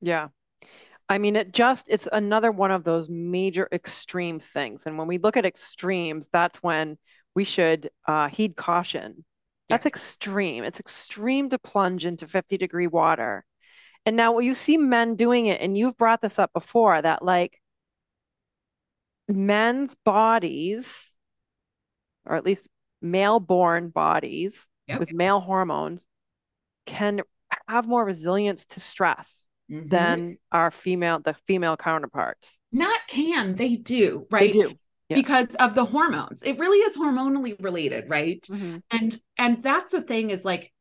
Yeah. 0.00 0.28
I 1.08 1.18
mean, 1.18 1.36
it 1.36 1.52
just, 1.52 1.86
it's 1.88 2.08
another 2.10 2.50
one 2.50 2.70
of 2.70 2.84
those 2.84 3.10
major 3.10 3.68
extreme 3.70 4.40
things. 4.40 4.84
And 4.86 4.96
when 4.96 5.06
we 5.06 5.18
look 5.18 5.36
at 5.36 5.44
extremes, 5.44 6.28
that's 6.32 6.62
when 6.62 6.96
we 7.34 7.44
should 7.44 7.90
uh, 8.06 8.28
heed 8.28 8.56
caution. 8.56 9.24
That's 9.68 9.84
yes. 9.84 9.92
extreme. 9.92 10.64
It's 10.64 10.80
extreme 10.80 11.50
to 11.50 11.58
plunge 11.58 12.06
into 12.06 12.26
50 12.26 12.56
degree 12.56 12.86
water. 12.86 13.44
And 14.06 14.16
now 14.16 14.32
when 14.32 14.44
you 14.44 14.54
see 14.54 14.76
men 14.76 15.16
doing 15.16 15.46
it, 15.46 15.60
and 15.60 15.76
you've 15.76 15.96
brought 15.96 16.20
this 16.20 16.38
up 16.38 16.52
before 16.52 17.00
that 17.00 17.22
like 17.24 17.60
men's 19.28 19.94
bodies, 20.04 21.14
or 22.26 22.36
at 22.36 22.44
least 22.44 22.68
male 23.00 23.40
born 23.40 23.88
bodies 23.88 24.66
yep. 24.86 25.00
with 25.00 25.12
male 25.12 25.40
hormones, 25.40 26.06
can 26.86 27.22
have 27.68 27.86
more 27.86 28.04
resilience 28.04 28.66
to 28.66 28.80
stress 28.80 29.43
mm-hmm. 29.70 29.88
than 29.88 30.38
our 30.52 30.70
female 30.70 31.18
the 31.20 31.34
female 31.46 31.76
counterparts 31.76 32.58
not 32.72 33.00
can 33.08 33.54
they 33.56 33.76
do 33.76 34.26
right 34.30 34.52
they 34.52 34.60
do 34.60 34.74
yes. 35.08 35.16
because 35.16 35.54
of 35.56 35.74
the 35.74 35.86
hormones 35.86 36.42
it 36.42 36.58
really 36.58 36.78
is 36.78 36.96
hormonally 36.96 37.56
related 37.62 38.04
right 38.08 38.42
mm-hmm. 38.50 38.78
and 38.90 39.20
and 39.38 39.62
that's 39.62 39.92
the 39.92 40.02
thing 40.02 40.30
is 40.30 40.44
like 40.44 40.72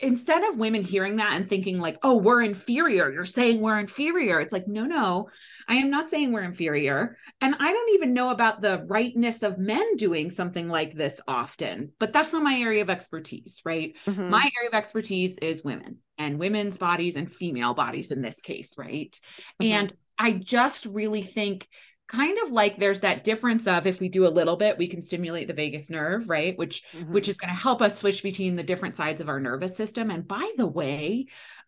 instead 0.00 0.42
of 0.44 0.58
women 0.58 0.82
hearing 0.82 1.16
that 1.16 1.34
and 1.34 1.48
thinking 1.48 1.80
like 1.80 1.98
oh 2.02 2.16
we're 2.16 2.42
inferior. 2.42 3.12
You're 3.12 3.24
saying 3.24 3.60
we're 3.60 3.78
inferior. 3.78 4.40
It's 4.40 4.52
like 4.52 4.66
no 4.66 4.84
no. 4.84 5.28
I 5.66 5.76
am 5.76 5.90
not 5.90 6.10
saying 6.10 6.32
we're 6.32 6.42
inferior. 6.42 7.16
And 7.40 7.54
i 7.58 7.72
don't 7.72 7.94
even 7.94 8.14
know 8.14 8.30
about 8.30 8.62
the 8.62 8.84
rightness 8.86 9.42
of 9.42 9.58
men 9.58 9.96
doing 9.96 10.30
something 10.30 10.68
like 10.68 10.94
this 10.94 11.20
often 11.28 11.92
but 11.98 12.12
that's 12.12 12.32
not 12.32 12.42
my 12.42 12.54
area 12.54 12.82
of 12.82 12.90
expertise 12.90 13.60
right? 13.64 13.94
Mm-hmm. 14.06 14.30
my 14.30 14.50
area 14.56 14.68
of 14.68 14.74
expertise 14.74 15.36
is 15.38 15.62
women 15.62 15.98
and 16.18 16.38
women's 16.38 16.78
bodies 16.78 17.16
and 17.16 17.34
female 17.34 17.74
bodies 17.74 18.10
in 18.10 18.22
this 18.22 18.40
case 18.40 18.74
right? 18.78 19.18
Mm-hmm. 19.60 19.72
and 19.72 19.92
i 20.18 20.32
just 20.32 20.86
really 20.86 21.22
think 21.22 21.68
kind 22.06 22.38
of 22.44 22.52
like 22.52 22.78
there's 22.78 23.00
that 23.00 23.24
difference 23.24 23.66
of 23.66 23.86
if 23.86 23.98
we 23.98 24.08
do 24.08 24.26
a 24.26 24.28
little 24.28 24.56
bit 24.56 24.76
we 24.76 24.86
can 24.86 25.00
stimulate 25.00 25.48
the 25.48 25.54
vagus 25.54 25.88
nerve 25.88 26.28
right? 26.28 26.56
Which 26.58 26.82
mm-hmm. 26.92 27.12
which 27.12 27.28
is 27.28 27.36
going 27.36 27.52
to 27.54 27.60
help 27.60 27.80
us 27.80 27.98
switch 27.98 28.22
between 28.22 28.56
the 28.56 28.62
different 28.62 28.96
sides 28.96 29.20
of 29.20 29.28
our 29.28 29.40
nervous 29.40 29.76
system. 29.76 30.10
And 30.10 30.26
by 30.26 30.52
the 30.56 30.66
way 30.66 31.26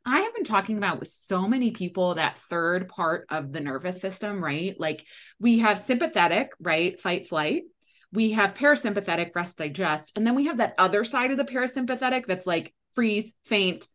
i 0.08 0.20
have 0.20 0.34
been 0.34 0.44
talking 0.44 0.78
about 0.78 1.00
with 1.00 1.08
so 1.08 1.48
many 1.48 1.72
people 1.72 2.14
that 2.14 2.38
third 2.38 2.88
part 2.88 3.26
of 3.28 3.52
the 3.52 3.60
nervous 3.60 4.00
system 4.00 4.42
right? 4.42 4.78
Like 4.78 5.04
we 5.40 5.60
have 5.60 5.78
sympathetic 5.78 6.50
right? 6.60 7.00
Fight 7.00 7.26
flight. 7.26 7.62
We 8.12 8.32
have 8.32 8.54
parasympathetic 8.54 9.34
rest 9.34 9.58
digest. 9.58 10.12
And 10.16 10.26
then 10.26 10.34
we 10.34 10.46
have 10.46 10.58
that 10.58 10.74
other 10.78 11.04
side 11.04 11.32
of 11.32 11.38
the 11.38 11.44
parasympathetic 11.44 12.26
that's 12.26 12.46
like 12.46 12.74
freeze 12.94 13.34
faint 13.44 13.88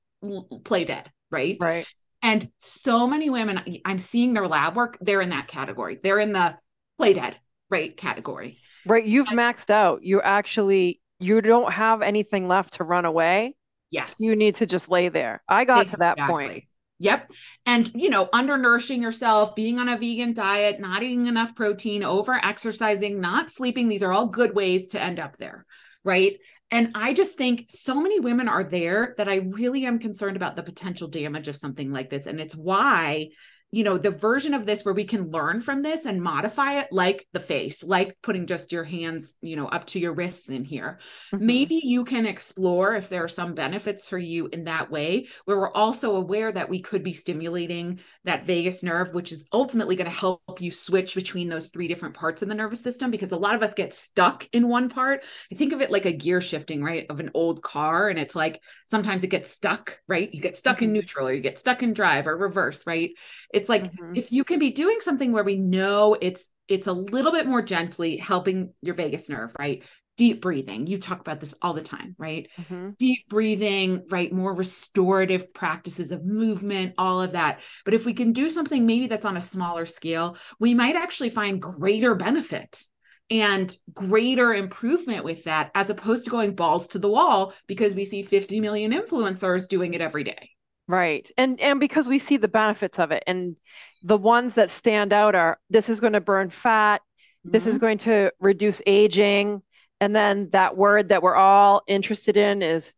play 0.64 0.86
dead 0.86 1.12
right? 1.30 1.58
Right 1.62 1.88
and 2.22 2.50
so 2.60 3.08
many 3.08 3.30
women, 3.30 3.82
I'm 3.86 4.00
seeing 4.00 4.34
their 4.34 4.48
lab 4.48 4.76
work, 4.76 4.98
they're 5.02 5.22
in 5.22 5.30
that 5.30 5.48
category. 5.48 6.00
They're 6.02 6.20
in 6.20 6.34
the 6.34 6.58
play 6.98 7.14
dead, 7.14 7.38
right? 7.70 7.96
Category. 7.96 8.60
Right. 8.86 9.06
You've 9.06 9.30
and, 9.30 9.38
maxed 9.38 9.70
out. 9.70 10.04
You 10.04 10.22
actually, 10.22 11.02
you 11.20 11.42
don't 11.42 11.72
have 11.72 12.02
anything 12.02 12.48
left 12.48 12.76
to 12.76 12.84
run 12.84 13.06
away. 13.06 13.56
Yes. 13.90 14.18
You 14.20 14.36
need 14.36 14.56
to 14.56 14.66
just 14.66 14.90
lay 14.90 15.10
there. 15.10 15.44
I 15.48 15.66
got 15.66 15.84
exactly. 15.84 15.92
to 15.92 15.98
that 16.00 16.28
point. 16.28 16.64
Yep. 17.00 17.32
And, 17.66 17.92
you 17.96 18.12
know, 18.12 18.28
undernourishing 18.28 19.02
yourself, 19.02 19.56
being 19.56 19.80
on 19.80 19.90
a 19.90 19.98
vegan 19.98 20.34
diet, 20.34 20.80
not 20.80 21.02
eating 21.02 21.26
enough 21.26 21.56
protein, 21.56 22.04
over 22.04 22.34
exercising, 22.34 23.20
not 23.20 23.52
sleeping. 23.52 23.90
These 23.90 24.04
are 24.04 24.14
all 24.14 24.28
good 24.28 24.56
ways 24.56 24.90
to 24.90 25.02
end 25.02 25.20
up 25.20 25.38
there. 25.38 25.66
Right. 26.04 26.38
And 26.72 26.92
I 26.96 27.14
just 27.14 27.38
think 27.38 27.66
so 27.68 27.96
many 27.96 28.22
women 28.22 28.48
are 28.48 28.64
there 28.64 29.14
that 29.18 29.28
I 29.28 29.36
really 29.36 29.86
am 29.86 30.00
concerned 30.00 30.38
about 30.38 30.56
the 30.56 30.64
potential 30.64 31.10
damage 31.10 31.50
of 31.50 31.58
something 31.58 31.92
like 31.92 32.10
this. 32.10 32.26
And 32.26 32.40
it's 32.40 32.56
why 32.56 33.30
you 33.72 33.86
know 33.86 33.98
the 33.98 34.12
version 34.12 34.54
of 34.54 34.66
this 34.66 34.84
where 34.84 34.94
we 34.94 35.06
can 35.06 35.32
learn 35.32 35.62
from 35.62 35.82
this 35.82 36.06
and 36.06 36.22
modify 36.22 36.80
it 36.80 36.88
like 36.92 37.26
the 37.32 37.40
face 37.40 37.84
like 37.84 38.18
putting 38.22 38.46
just 38.46 38.72
your 38.72 38.84
hands 38.84 39.34
you 39.42 39.56
know 39.56 39.68
up 39.68 39.86
to 39.86 40.00
your 40.00 40.14
wrists 40.14 40.50
in 40.50 40.64
here 40.66 41.00
mm-hmm. 41.34 41.46
maybe 41.46 41.82
you 41.84 42.04
can 42.04 42.26
explore 42.26 42.94
if 42.96 43.10
there 43.10 43.24
are 43.24 43.30
some 43.30 43.54
benefits 43.54 44.08
for 44.08 44.18
you 44.18 44.48
in 44.48 44.66
that 44.66 44.92
way 44.92 45.28
where 45.46 45.58
we're 45.58 45.74
also 45.74 46.16
aware 46.16 46.52
that 46.52 46.70
we 46.70 46.82
could 46.82 47.04
be 47.04 47.14
stimulating 47.14 48.00
that 48.26 48.46
vagus 48.46 48.84
nerve 48.84 49.14
which 49.14 49.32
is 49.32 49.46
ultimately 49.54 49.96
going 49.96 50.10
to 50.10 50.16
help 50.16 50.42
you 50.60 50.70
switch 50.70 51.16
between 51.16 51.48
those 51.48 51.70
three 51.70 51.88
different 51.88 52.14
parts 52.14 52.42
of 52.42 52.50
the 52.50 52.56
nervous 52.56 52.82
system 52.82 53.10
because 53.10 53.32
a 53.32 53.38
lot 53.38 53.56
of 53.56 53.64
us 53.64 53.74
get 53.74 53.94
stuck 53.94 54.48
in 54.52 54.68
one 54.68 54.90
part 54.90 55.24
i 55.52 55.56
think 55.56 55.72
of 55.72 55.82
it 55.82 55.92
like 55.92 56.06
a 56.06 56.12
gear 56.12 56.42
shifting 56.42 56.84
right 56.84 57.06
of 57.10 57.20
an 57.20 57.32
old 57.34 57.62
car 57.62 58.10
and 58.10 58.20
it's 58.20 58.36
like 58.36 58.62
sometimes 58.86 59.24
it 59.24 59.28
gets 59.28 59.50
stuck 59.50 60.00
right 60.08 60.34
you 60.34 60.42
get 60.42 60.58
stuck 60.58 60.78
mm-hmm. 60.78 60.86
in 60.86 60.94
neutral 60.94 61.28
or 61.28 61.34
you 61.34 61.42
get 61.42 61.58
stuck 61.58 61.82
in 61.82 61.94
drive 61.94 62.28
or 62.28 62.36
reverse 62.36 62.86
right 62.86 63.12
it's 63.54 63.61
like 63.70 63.84
mm-hmm. 63.84 64.16
if 64.16 64.32
you 64.32 64.44
can 64.44 64.60
be 64.60 64.72
doing 64.72 65.00
something 65.02 65.32
where 65.32 65.44
we 65.44 65.58
know 65.58 66.16
it's 66.20 66.48
it's 66.68 66.88
a 66.88 66.94
little 66.94 67.32
bit 67.32 67.48
more 67.48 67.62
gently 67.62 68.18
helping 68.18 68.74
your 68.82 68.96
vagus 68.96 69.30
nerve, 69.30 69.52
right? 69.60 69.84
Deep 70.18 70.42
breathing. 70.42 70.88
You 70.88 71.00
talk 71.00 71.20
about 71.20 71.40
this 71.40 71.54
all 71.62 71.74
the 71.74 71.82
time, 71.82 72.16
right? 72.18 72.48
Mm-hmm. 72.62 72.92
Deep 72.98 73.28
breathing, 73.28 74.06
right? 74.10 74.32
More 74.32 74.54
restorative 74.54 75.54
practices 75.54 76.12
of 76.12 76.24
movement, 76.24 76.94
all 76.98 77.22
of 77.22 77.34
that. 77.34 77.60
But 77.84 77.94
if 77.94 78.06
we 78.06 78.14
can 78.14 78.32
do 78.32 78.50
something 78.50 78.86
maybe 78.86 79.08
that's 79.08 79.26
on 79.26 79.38
a 79.38 79.42
smaller 79.42 79.86
scale, 79.86 80.38
we 80.60 80.74
might 80.74 80.96
actually 80.96 81.30
find 81.30 81.62
greater 81.62 82.16
benefit 82.16 82.84
and 83.30 83.76
greater 83.94 84.54
improvement 84.54 85.24
with 85.24 85.46
that 85.46 85.72
as 85.74 85.90
opposed 85.90 86.26
to 86.26 86.32
going 86.32 86.54
balls 86.54 86.88
to 86.88 87.00
the 87.00 87.10
wall 87.10 87.54
because 87.66 87.96
we 87.96 88.06
see 88.06 88.24
50 88.24 88.60
million 88.60 88.92
influencers 88.92 89.68
doing 89.68 89.94
it 89.94 90.02
every 90.02 90.26
day. 90.26 90.52
Right. 90.88 91.30
And 91.38 91.60
and 91.60 91.80
because 91.80 92.08
we 92.08 92.20
see 92.20 92.38
the 92.38 92.48
benefits 92.48 93.00
of 93.00 93.12
it 93.12 93.24
and 93.28 93.58
the 94.04 94.18
ones 94.18 94.56
that 94.56 94.70
stand 94.70 95.14
out 95.14 95.36
are 95.36 95.60
this 95.70 95.90
is 95.90 96.00
going 96.00 96.14
to 96.14 96.22
burn 96.22 96.50
fat, 96.50 97.02
mm-hmm. 97.02 97.52
this 97.52 97.66
is 97.66 97.76
mm-hmm. 97.76 97.82
going 97.82 97.98
to 98.00 98.34
reduce 98.40 98.82
aging, 98.86 99.62
and 100.00 100.16
then 100.16 100.50
that 100.52 100.76
word 100.76 101.10
that 101.10 101.24
we're 101.24 101.36
all 101.36 101.84
interested 101.88 102.36
in 102.36 102.62
is 102.62 102.94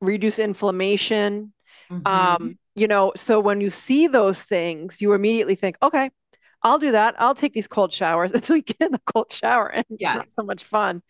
reduce 0.00 0.38
inflammation. 0.38 1.52
Mm-hmm. 1.90 2.06
Um, 2.06 2.58
you 2.74 2.88
know, 2.88 3.12
so 3.16 3.40
when 3.40 3.60
you 3.60 3.70
see 3.70 4.06
those 4.06 4.42
things, 4.42 5.00
you 5.00 5.14
immediately 5.14 5.54
think, 5.54 5.76
okay, 5.82 6.10
I'll 6.62 6.78
do 6.78 6.92
that. 6.92 7.14
I'll 7.18 7.34
take 7.34 7.52
these 7.54 7.68
cold 7.68 7.92
showers 7.92 8.32
until 8.32 8.56
you 8.56 8.62
get 8.62 8.80
in 8.80 8.92
the 8.92 9.00
cold 9.06 9.32
shower 9.32 9.68
and 9.68 9.84
yes. 9.98 10.24
it's 10.24 10.34
so 10.34 10.42
much 10.42 10.64
fun. 10.64 11.02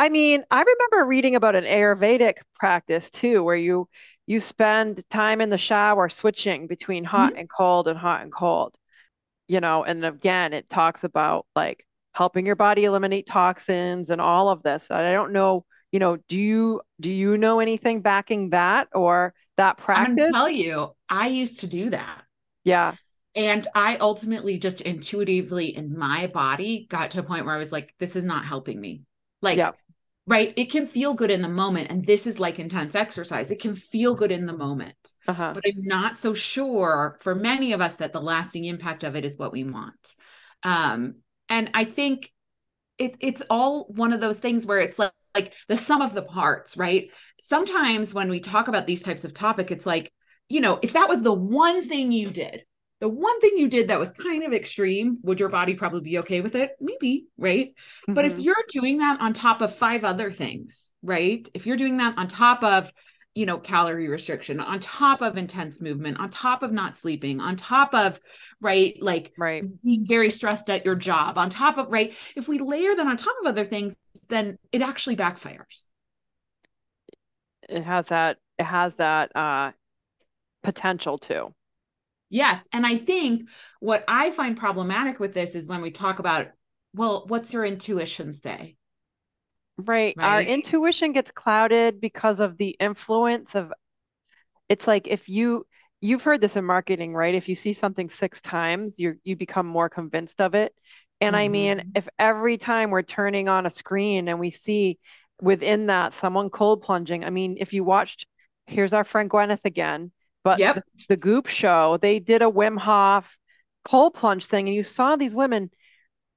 I 0.00 0.08
mean, 0.08 0.44
I 0.50 0.62
remember 0.62 1.06
reading 1.06 1.36
about 1.36 1.54
an 1.54 1.64
Ayurvedic 1.64 2.38
practice 2.54 3.10
too, 3.10 3.44
where 3.44 3.54
you 3.54 3.86
you 4.26 4.40
spend 4.40 5.04
time 5.10 5.42
in 5.42 5.50
the 5.50 5.58
shower 5.58 6.08
switching 6.08 6.66
between 6.66 7.04
hot 7.04 7.32
mm-hmm. 7.32 7.40
and 7.40 7.50
cold 7.50 7.86
and 7.86 7.98
hot 7.98 8.22
and 8.22 8.32
cold. 8.32 8.74
You 9.46 9.60
know, 9.60 9.84
and 9.84 10.02
again, 10.02 10.54
it 10.54 10.70
talks 10.70 11.04
about 11.04 11.44
like 11.54 11.84
helping 12.14 12.46
your 12.46 12.56
body 12.56 12.84
eliminate 12.84 13.26
toxins 13.26 14.08
and 14.08 14.22
all 14.22 14.48
of 14.48 14.62
this. 14.62 14.90
I 14.90 15.12
don't 15.12 15.32
know, 15.34 15.66
you 15.92 15.98
know, 15.98 16.16
do 16.28 16.38
you 16.38 16.80
do 16.98 17.10
you 17.10 17.36
know 17.36 17.60
anything 17.60 18.00
backing 18.00 18.50
that 18.50 18.88
or 18.94 19.34
that 19.58 19.76
practice? 19.76 20.28
I'm 20.28 20.32
tell 20.32 20.48
you, 20.48 20.94
I 21.10 21.26
used 21.26 21.60
to 21.60 21.66
do 21.66 21.90
that. 21.90 22.22
Yeah. 22.64 22.94
And 23.34 23.68
I 23.74 23.98
ultimately 23.98 24.58
just 24.58 24.80
intuitively 24.80 25.76
in 25.76 25.98
my 25.98 26.26
body 26.26 26.86
got 26.88 27.10
to 27.10 27.20
a 27.20 27.22
point 27.22 27.44
where 27.44 27.54
I 27.54 27.58
was 27.58 27.70
like, 27.70 27.92
this 27.98 28.16
is 28.16 28.24
not 28.24 28.46
helping 28.46 28.80
me. 28.80 29.02
Like 29.42 29.58
yeah 29.58 29.72
right? 30.30 30.54
It 30.56 30.70
can 30.70 30.86
feel 30.86 31.12
good 31.12 31.32
in 31.32 31.42
the 31.42 31.48
moment 31.48 31.90
and 31.90 32.06
this 32.06 32.24
is 32.24 32.38
like 32.38 32.60
intense 32.60 32.94
exercise. 32.94 33.50
It 33.50 33.60
can 33.60 33.74
feel 33.74 34.14
good 34.14 34.30
in 34.30 34.46
the 34.46 34.56
moment. 34.56 34.94
Uh-huh. 35.26 35.52
but 35.54 35.62
i'm 35.66 35.82
not 35.82 36.18
so 36.18 36.34
sure 36.34 37.18
for 37.20 37.34
many 37.34 37.72
of 37.72 37.80
us 37.80 37.96
that 37.96 38.12
the 38.12 38.20
lasting 38.20 38.64
impact 38.64 39.04
of 39.04 39.16
it 39.16 39.24
is 39.24 39.36
what 39.36 39.52
we 39.52 39.64
want. 39.64 40.14
Um 40.62 41.16
and 41.48 41.70
i 41.74 41.84
think 41.84 42.32
it, 42.98 43.16
it's 43.20 43.42
all 43.50 43.84
one 43.84 44.12
of 44.12 44.20
those 44.20 44.40
things 44.40 44.66
where 44.66 44.78
it's 44.78 44.98
like, 44.98 45.12
like 45.34 45.54
the 45.68 45.76
sum 45.76 46.00
of 46.00 46.14
the 46.14 46.22
parts 46.22 46.76
right? 46.76 47.10
Sometimes 47.40 48.14
when 48.14 48.30
we 48.30 48.40
talk 48.40 48.68
about 48.68 48.86
these 48.86 49.02
types 49.02 49.24
of 49.24 49.34
topic 49.34 49.70
it's 49.72 49.86
like 49.86 50.12
you 50.48 50.60
know 50.60 50.78
if 50.80 50.92
that 50.92 51.08
was 51.08 51.22
the 51.22 51.32
one 51.32 51.88
thing 51.88 52.12
you 52.12 52.28
did 52.28 52.62
the 53.00 53.08
one 53.08 53.40
thing 53.40 53.56
you 53.56 53.68
did 53.68 53.88
that 53.88 53.98
was 53.98 54.10
kind 54.10 54.42
of 54.44 54.52
extreme, 54.52 55.18
would 55.22 55.40
your 55.40 55.48
body 55.48 55.74
probably 55.74 56.02
be 56.02 56.18
okay 56.18 56.40
with 56.42 56.54
it? 56.54 56.72
Maybe, 56.80 57.26
right? 57.38 57.68
Mm-hmm. 57.68 58.14
But 58.14 58.26
if 58.26 58.32
mm-hmm. 58.32 58.42
you're 58.42 58.64
doing 58.68 58.98
that 58.98 59.20
on 59.20 59.32
top 59.32 59.62
of 59.62 59.74
five 59.74 60.04
other 60.04 60.30
things, 60.30 60.90
right? 61.02 61.48
If 61.54 61.66
you're 61.66 61.78
doing 61.78 61.96
that 61.96 62.18
on 62.18 62.28
top 62.28 62.62
of, 62.62 62.92
you 63.34 63.46
know, 63.46 63.58
calorie 63.58 64.08
restriction, 64.08 64.60
on 64.60 64.80
top 64.80 65.22
of 65.22 65.38
intense 65.38 65.80
movement, 65.80 66.18
on 66.18 66.28
top 66.28 66.62
of 66.62 66.72
not 66.72 66.98
sleeping, 66.98 67.40
on 67.40 67.56
top 67.56 67.94
of, 67.94 68.20
right, 68.60 68.96
like 69.00 69.32
right. 69.38 69.64
being 69.82 70.04
very 70.04 70.30
stressed 70.30 70.68
at 70.68 70.84
your 70.84 70.96
job, 70.96 71.38
on 71.38 71.48
top 71.48 71.78
of, 71.78 71.86
right? 71.88 72.12
If 72.36 72.48
we 72.48 72.58
layer 72.58 72.94
that 72.94 73.06
on 73.06 73.16
top 73.16 73.36
of 73.40 73.46
other 73.46 73.64
things, 73.64 73.96
then 74.28 74.58
it 74.72 74.82
actually 74.82 75.16
backfires. 75.16 75.84
It 77.68 77.82
has 77.82 78.06
that, 78.06 78.38
it 78.58 78.64
has 78.64 78.96
that 78.96 79.34
uh 79.34 79.72
potential 80.62 81.16
to. 81.16 81.54
Yes. 82.30 82.66
And 82.72 82.86
I 82.86 82.96
think 82.96 83.48
what 83.80 84.04
I 84.06 84.30
find 84.30 84.56
problematic 84.56 85.18
with 85.18 85.34
this 85.34 85.54
is 85.54 85.66
when 85.66 85.82
we 85.82 85.90
talk 85.90 86.20
about, 86.20 86.48
well, 86.94 87.24
what's 87.26 87.52
your 87.52 87.64
intuition 87.64 88.34
say? 88.34 88.76
Right. 89.76 90.14
right. 90.16 90.24
Our 90.24 90.42
intuition 90.42 91.12
gets 91.12 91.32
clouded 91.32 92.00
because 92.00 92.40
of 92.40 92.56
the 92.56 92.76
influence 92.78 93.54
of 93.54 93.72
it's 94.68 94.86
like 94.86 95.08
if 95.08 95.28
you 95.28 95.66
you've 96.00 96.22
heard 96.22 96.40
this 96.40 96.56
in 96.56 96.64
marketing, 96.64 97.12
right? 97.14 97.34
If 97.34 97.48
you 97.48 97.54
see 97.54 97.72
something 97.72 98.08
six 98.08 98.40
times, 98.40 98.98
you 98.98 99.16
you 99.24 99.36
become 99.36 99.66
more 99.66 99.88
convinced 99.88 100.40
of 100.40 100.54
it. 100.54 100.74
And 101.20 101.34
mm-hmm. 101.34 101.42
I 101.42 101.48
mean, 101.48 101.78
mm-hmm. 101.78 101.90
if 101.96 102.08
every 102.18 102.56
time 102.56 102.90
we're 102.90 103.02
turning 103.02 103.48
on 103.48 103.66
a 103.66 103.70
screen 103.70 104.28
and 104.28 104.38
we 104.38 104.50
see 104.50 104.98
within 105.40 105.86
that 105.86 106.14
someone 106.14 106.50
cold 106.50 106.82
plunging, 106.82 107.24
I 107.24 107.30
mean, 107.30 107.56
if 107.58 107.72
you 107.72 107.84
watched, 107.84 108.26
here's 108.66 108.92
our 108.92 109.04
friend 109.04 109.28
Gwyneth 109.28 109.64
again. 109.64 110.12
But 110.42 110.58
yep. 110.58 110.82
the, 111.08 111.16
Goop 111.16 111.46
show, 111.46 111.98
they 111.98 112.18
did 112.18 112.42
a 112.42 112.46
Wim 112.46 112.78
Hof 112.78 113.36
cold 113.84 114.14
plunge 114.14 114.46
thing, 114.46 114.68
and 114.68 114.74
you 114.74 114.82
saw 114.82 115.16
these 115.16 115.34
women. 115.34 115.70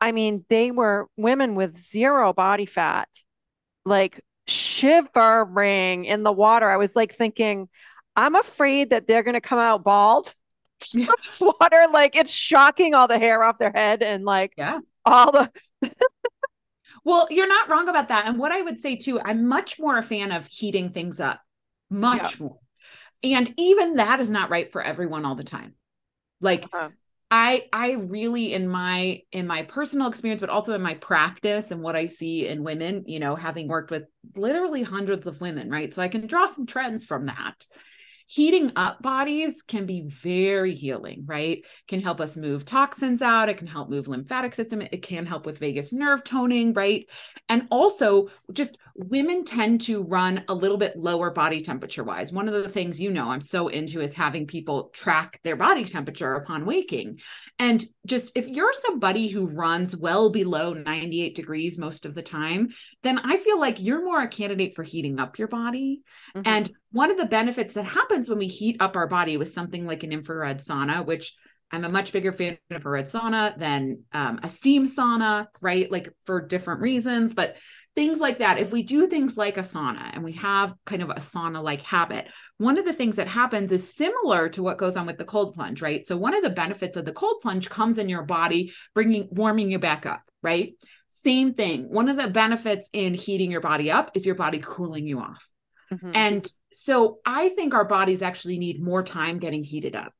I 0.02 0.12
mean, 0.12 0.46
they 0.50 0.72
were 0.72 1.08
women 1.16 1.56
with 1.56 1.80
zero 1.80 2.34
body 2.34 2.66
fat, 2.66 3.08
like 3.86 4.20
shivering 4.46 6.06
in 6.06 6.24
the 6.24 6.32
water. 6.32 6.70
I 6.70 6.78
was 6.78 6.96
like 6.96 7.16
thinking, 7.16 7.70
I'm 8.16 8.36
afraid 8.36 8.89
that 8.89 9.08
they're 9.08 9.24
going 9.24 9.36
to 9.36 9.42
come 9.42 9.60
out 9.60 9.84
bald. 9.84 10.34
this 10.94 11.42
water, 11.42 11.86
like 11.94 12.18
it's 12.18 12.32
shocking 12.32 12.94
all 12.94 13.08
the 13.08 13.20
hair 13.20 13.42
off 13.44 13.58
their 13.58 13.72
head 13.72 14.04
and 14.04 14.26
like 14.26 14.54
yeah, 14.58 14.80
all 15.06 15.32
the. 15.32 15.50
well, 17.06 17.28
you're 17.30 17.48
not 17.48 17.70
wrong 17.70 17.88
about 17.88 18.10
that. 18.10 18.26
And 18.26 18.38
what 18.38 18.52
I 18.52 18.62
would 18.62 18.80
say 18.80 18.98
too, 18.98 19.22
I'm 19.22 19.48
much 19.48 19.80
more 19.80 19.98
a 19.98 20.04
fan 20.04 20.34
of 20.34 20.46
heating 20.48 20.89
things 20.89 21.22
up, 21.22 21.39
much 21.89 22.34
yeah. 22.34 22.46
more 22.46 22.60
and 23.24 23.54
even 23.58 23.96
that 23.96 24.20
is 24.20 24.30
not 24.30 24.50
right 24.50 24.72
for 24.72 24.82
everyone 24.82 25.26
all 25.26 25.36
the 25.36 25.44
time 25.44 25.74
like 26.42 26.64
uh-huh. 26.66 26.90
i 27.32 27.66
i 27.72 27.94
really 27.94 28.54
in 28.54 28.68
my 28.68 29.22
in 29.32 29.48
my 29.48 29.64
personal 29.64 30.08
experience 30.08 30.42
but 30.42 30.50
also 30.50 30.74
in 30.74 30.82
my 30.82 30.96
practice 30.96 31.72
and 31.72 31.82
what 31.82 31.96
i 31.96 32.08
see 32.08 32.48
in 32.48 32.64
women 32.64 33.04
you 33.08 33.20
know 33.20 33.36
having 33.36 33.68
worked 33.68 33.92
with 33.92 34.04
literally 34.36 34.84
hundreds 34.84 35.26
of 35.28 35.42
women 35.42 35.70
right 35.70 35.94
so 35.94 36.02
i 36.02 36.08
can 36.08 36.28
draw 36.28 36.46
some 36.46 36.66
trends 36.66 37.06
from 37.06 37.26
that 37.28 37.66
heating 38.26 38.72
up 38.76 39.02
bodies 39.02 39.62
can 39.62 39.86
be 39.86 40.02
very 40.02 40.74
healing, 40.74 41.24
right? 41.26 41.66
Can 41.88 42.02
help 42.02 42.20
us 42.22 42.38
move 42.38 42.66
toxins 42.66 43.22
out. 43.22 43.50
It 43.50 43.58
can 43.58 43.68
help 43.68 43.90
move 43.90 44.08
lymphatic 44.08 44.56
system. 44.56 44.82
It 44.82 45.02
can 45.02 45.26
help 45.26 45.46
with 45.46 45.60
vagus 45.60 45.94
nerve 45.94 46.24
toning, 46.24 46.74
right? 46.74 47.06
And 47.50 47.68
also 47.70 48.30
just 48.52 48.78
women 48.95 49.43
tend 49.43 49.82
to 49.82 50.03
run 50.03 50.43
a 50.47 50.53
little 50.53 50.77
bit 50.77 50.97
lower 50.97 51.32
body 51.32 51.62
temperature 51.62 52.03
wise. 52.03 52.32
One 52.32 52.47
of 52.47 52.53
the 52.53 52.69
things 52.69 53.01
you 53.01 53.10
know 53.10 53.29
I'm 53.29 53.41
so 53.41 53.67
into 53.67 54.01
is 54.01 54.13
having 54.13 54.45
people 54.45 54.91
track 54.93 55.39
their 55.43 55.56
body 55.56 55.84
temperature 55.86 56.36
upon 56.36 56.65
waking. 56.65 57.19
And 57.58 57.84
just 58.06 58.32
if 58.36 58.47
you're 58.47 58.73
somebody 58.73 59.29
who 59.29 59.47
runs 59.47 59.95
well 59.95 60.29
below 60.29 60.73
98 60.73 61.36
degrees 61.36 61.79
most 61.79 62.06
of 62.06 62.13
the 62.13 62.21
time, 62.21 62.69
then 63.01 63.17
I 63.19 63.38
feel 63.38 63.60
like 63.60 63.82
you're 63.82 64.06
more 64.06 64.21
a 64.21 64.27
candidate 64.27 64.75
for 64.75 64.84
heating 64.84 65.19
up 65.19 65.39
your 65.39 65.47
body. 65.47 66.01
Mm-hmm. 66.36 66.47
And 66.47 66.71
one 66.91 67.10
of 67.10 67.17
the 67.17 67.25
benefits 67.25 67.73
that 67.73 67.86
happens 67.86 68.29
when 68.29 68.38
we 68.38 68.47
heat 68.47 68.77
up 68.79 68.95
our 68.95 69.08
body 69.08 69.38
with 69.38 69.51
something 69.51 69.88
like 69.88 70.03
an 70.03 70.12
infrared 70.12 70.60
sauna, 70.60 71.03
which 71.03 71.34
I'm 71.71 71.86
a 71.86 71.89
much 71.89 72.12
bigger 72.12 72.32
fan 72.32 72.60
of 72.69 72.75
infrared 72.75 73.06
sauna 73.06 73.58
than 73.58 74.03
um, 74.12 74.39
a 74.43 74.49
steam 74.49 74.86
sauna, 74.86 75.47
right? 75.60 75.91
Like 75.91 76.13
for 76.23 76.39
different 76.39 76.82
reasons, 76.82 77.34
but 77.34 77.56
things 77.95 78.19
like 78.19 78.39
that. 78.39 78.60
If 78.60 78.71
we 78.71 78.84
do 78.84 79.08
things 79.08 79.38
like 79.38 79.58
a 79.58 79.62
sauna 79.62 80.10
and 80.13 80.23
we 80.23 80.34
have 80.34 80.73
kind 80.86 81.01
of 81.01 81.10
a 81.10 81.15
sauna 81.15 81.62
like 81.63 81.82
habit, 81.82 82.27
one 82.58 82.77
of 82.77 82.86
the 82.86 82.93
things 82.93 83.17
that 83.17 83.27
happens 83.27 83.71
is 83.71 83.93
similar 83.93 84.49
to 84.49 84.63
what 84.63 84.77
goes 84.77 84.95
on 84.95 85.06
with 85.06 85.17
the 85.17 85.25
cold 85.25 85.53
plunge, 85.53 85.82
right? 85.82 86.06
So 86.06 86.17
one 86.17 86.34
of 86.34 86.43
the 86.43 86.49
benefits 86.49 86.95
of 86.95 87.06
the 87.06 87.13
cold 87.13 87.41
plunge 87.41 87.69
comes 87.69 87.97
in 87.97 88.10
your 88.10 88.23
body, 88.23 88.73
bringing 88.93 89.27
warming 89.32 89.71
you 89.71 89.79
back 89.79 90.06
up, 90.06 90.21
right? 90.41 90.73
Same 91.10 91.53
thing. 91.53 91.84
One 91.89 92.10
of 92.10 92.17
the 92.17 92.27
benefits 92.27 92.89
in 92.93 93.13
heating 93.13 93.51
your 93.51 93.62
body 93.62 93.91
up 93.91 94.12
is 94.15 94.25
your 94.25 94.36
body 94.36 94.60
cooling 94.60 95.06
you 95.06 95.19
off. 95.19 95.47
Mm-hmm. 95.91 96.12
And 96.15 96.51
so 96.71 97.19
I 97.25 97.49
think 97.49 97.73
our 97.73 97.86
bodies 97.86 98.21
actually 98.21 98.58
need 98.58 98.82
more 98.82 99.03
time 99.03 99.38
getting 99.38 99.63
heated 99.63 99.95
up. 99.95 100.13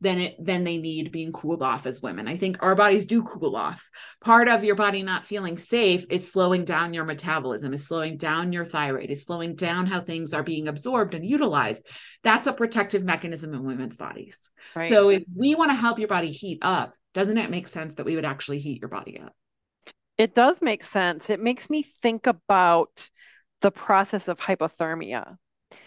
Then 0.00 0.20
it 0.20 0.36
then 0.38 0.64
they 0.64 0.76
need 0.76 1.10
being 1.10 1.32
cooled 1.32 1.62
off 1.62 1.86
as 1.86 2.00
women. 2.00 2.28
I 2.28 2.36
think 2.36 2.62
our 2.62 2.74
bodies 2.74 3.06
do 3.06 3.22
cool 3.22 3.56
off. 3.56 3.88
Part 4.20 4.48
of 4.48 4.62
your 4.62 4.76
body 4.76 5.02
not 5.02 5.26
feeling 5.26 5.58
safe 5.58 6.06
is 6.10 6.30
slowing 6.30 6.64
down 6.64 6.94
your 6.94 7.04
metabolism, 7.04 7.74
is 7.74 7.86
slowing 7.86 8.16
down 8.16 8.52
your 8.52 8.64
thyroid, 8.64 9.10
is 9.10 9.24
slowing 9.24 9.56
down 9.56 9.86
how 9.86 10.00
things 10.00 10.32
are 10.32 10.42
being 10.42 10.68
absorbed 10.68 11.14
and 11.14 11.26
utilized. 11.26 11.84
That's 12.22 12.46
a 12.46 12.52
protective 12.52 13.02
mechanism 13.02 13.54
in 13.54 13.64
women's 13.64 13.96
bodies. 13.96 14.38
Right. 14.76 14.86
So 14.86 15.10
if 15.10 15.24
we 15.34 15.54
want 15.54 15.70
to 15.72 15.76
help 15.76 15.98
your 15.98 16.08
body 16.08 16.30
heat 16.30 16.58
up, 16.62 16.94
doesn't 17.14 17.38
it 17.38 17.50
make 17.50 17.66
sense 17.66 17.96
that 17.96 18.06
we 18.06 18.14
would 18.14 18.24
actually 18.24 18.60
heat 18.60 18.80
your 18.80 18.90
body 18.90 19.18
up? 19.18 19.32
It 20.16 20.34
does 20.34 20.62
make 20.62 20.84
sense. 20.84 21.30
It 21.30 21.40
makes 21.40 21.70
me 21.70 21.82
think 21.82 22.26
about 22.26 23.08
the 23.60 23.70
process 23.70 24.28
of 24.28 24.38
hypothermia. 24.38 25.36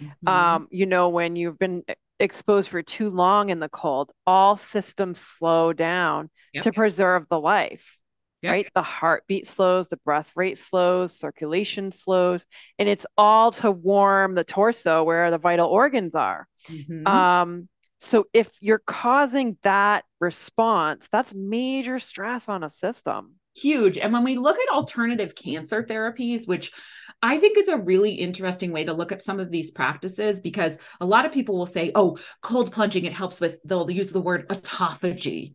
Mm-hmm. 0.02 0.28
Um, 0.28 0.68
you 0.72 0.86
know, 0.86 1.10
when 1.10 1.36
you've 1.36 1.58
been 1.58 1.84
exposed 2.22 2.70
for 2.70 2.82
too 2.82 3.10
long 3.10 3.50
in 3.50 3.60
the 3.60 3.70
cold, 3.70 4.12
all 4.26 4.56
systems 4.56 5.20
slow 5.20 5.74
down 5.74 6.30
yep. 6.54 6.64
to 6.64 6.72
preserve 6.72 7.28
the 7.28 7.40
life. 7.40 7.98
Yep. 8.42 8.52
Right. 8.52 8.68
The 8.74 8.82
heartbeat 8.82 9.46
slows, 9.46 9.88
the 9.88 9.98
breath 9.98 10.32
rate 10.36 10.58
slows, 10.58 11.18
circulation 11.18 11.92
slows, 11.92 12.46
and 12.80 12.90
it's 12.90 13.06
all 13.16 13.52
to 13.52 13.70
warm 13.70 14.34
the 14.34 14.44
torso 14.44 15.04
where 15.04 15.30
the 15.30 15.38
vital 15.38 15.68
organs 15.68 16.16
are. 16.16 16.48
Mm-hmm. 16.68 17.06
Um, 17.06 17.70
so 18.00 18.26
if 18.34 18.50
you're 18.60 18.82
causing 18.86 19.58
that 19.62 20.06
response, 20.20 21.08
that's 21.12 21.36
major 21.36 22.00
stress 22.00 22.50
on 22.50 22.64
a 22.64 22.70
system. 22.70 23.36
Huge. 23.56 23.98
And 24.00 24.12
when 24.12 24.24
we 24.24 24.38
look 24.38 24.58
at 24.58 24.74
alternative 24.74 25.36
cancer 25.36 25.84
therapies, 25.84 26.48
which 26.48 26.72
I 27.22 27.38
think 27.38 27.58
is 27.58 27.68
a 27.68 27.78
really 27.78 28.14
interesting 28.14 28.72
way 28.72 28.84
to 28.86 28.94
look 28.94 29.12
at 29.12 29.24
some 29.24 29.40
of 29.40 29.52
these 29.52 29.72
practices 29.72 30.40
because 30.40 30.78
a 31.00 31.06
lot 31.06 31.26
of 31.26 31.32
people 31.32 31.58
will 31.58 31.68
say, 31.68 31.92
oh, 31.94 32.18
cold 32.42 32.72
plunging, 32.72 33.06
it 33.06 33.14
helps 33.14 33.40
with, 33.40 33.60
they'll 33.64 33.90
use 33.92 34.12
the 34.12 34.22
word 34.22 34.48
autophagy, 34.50 35.54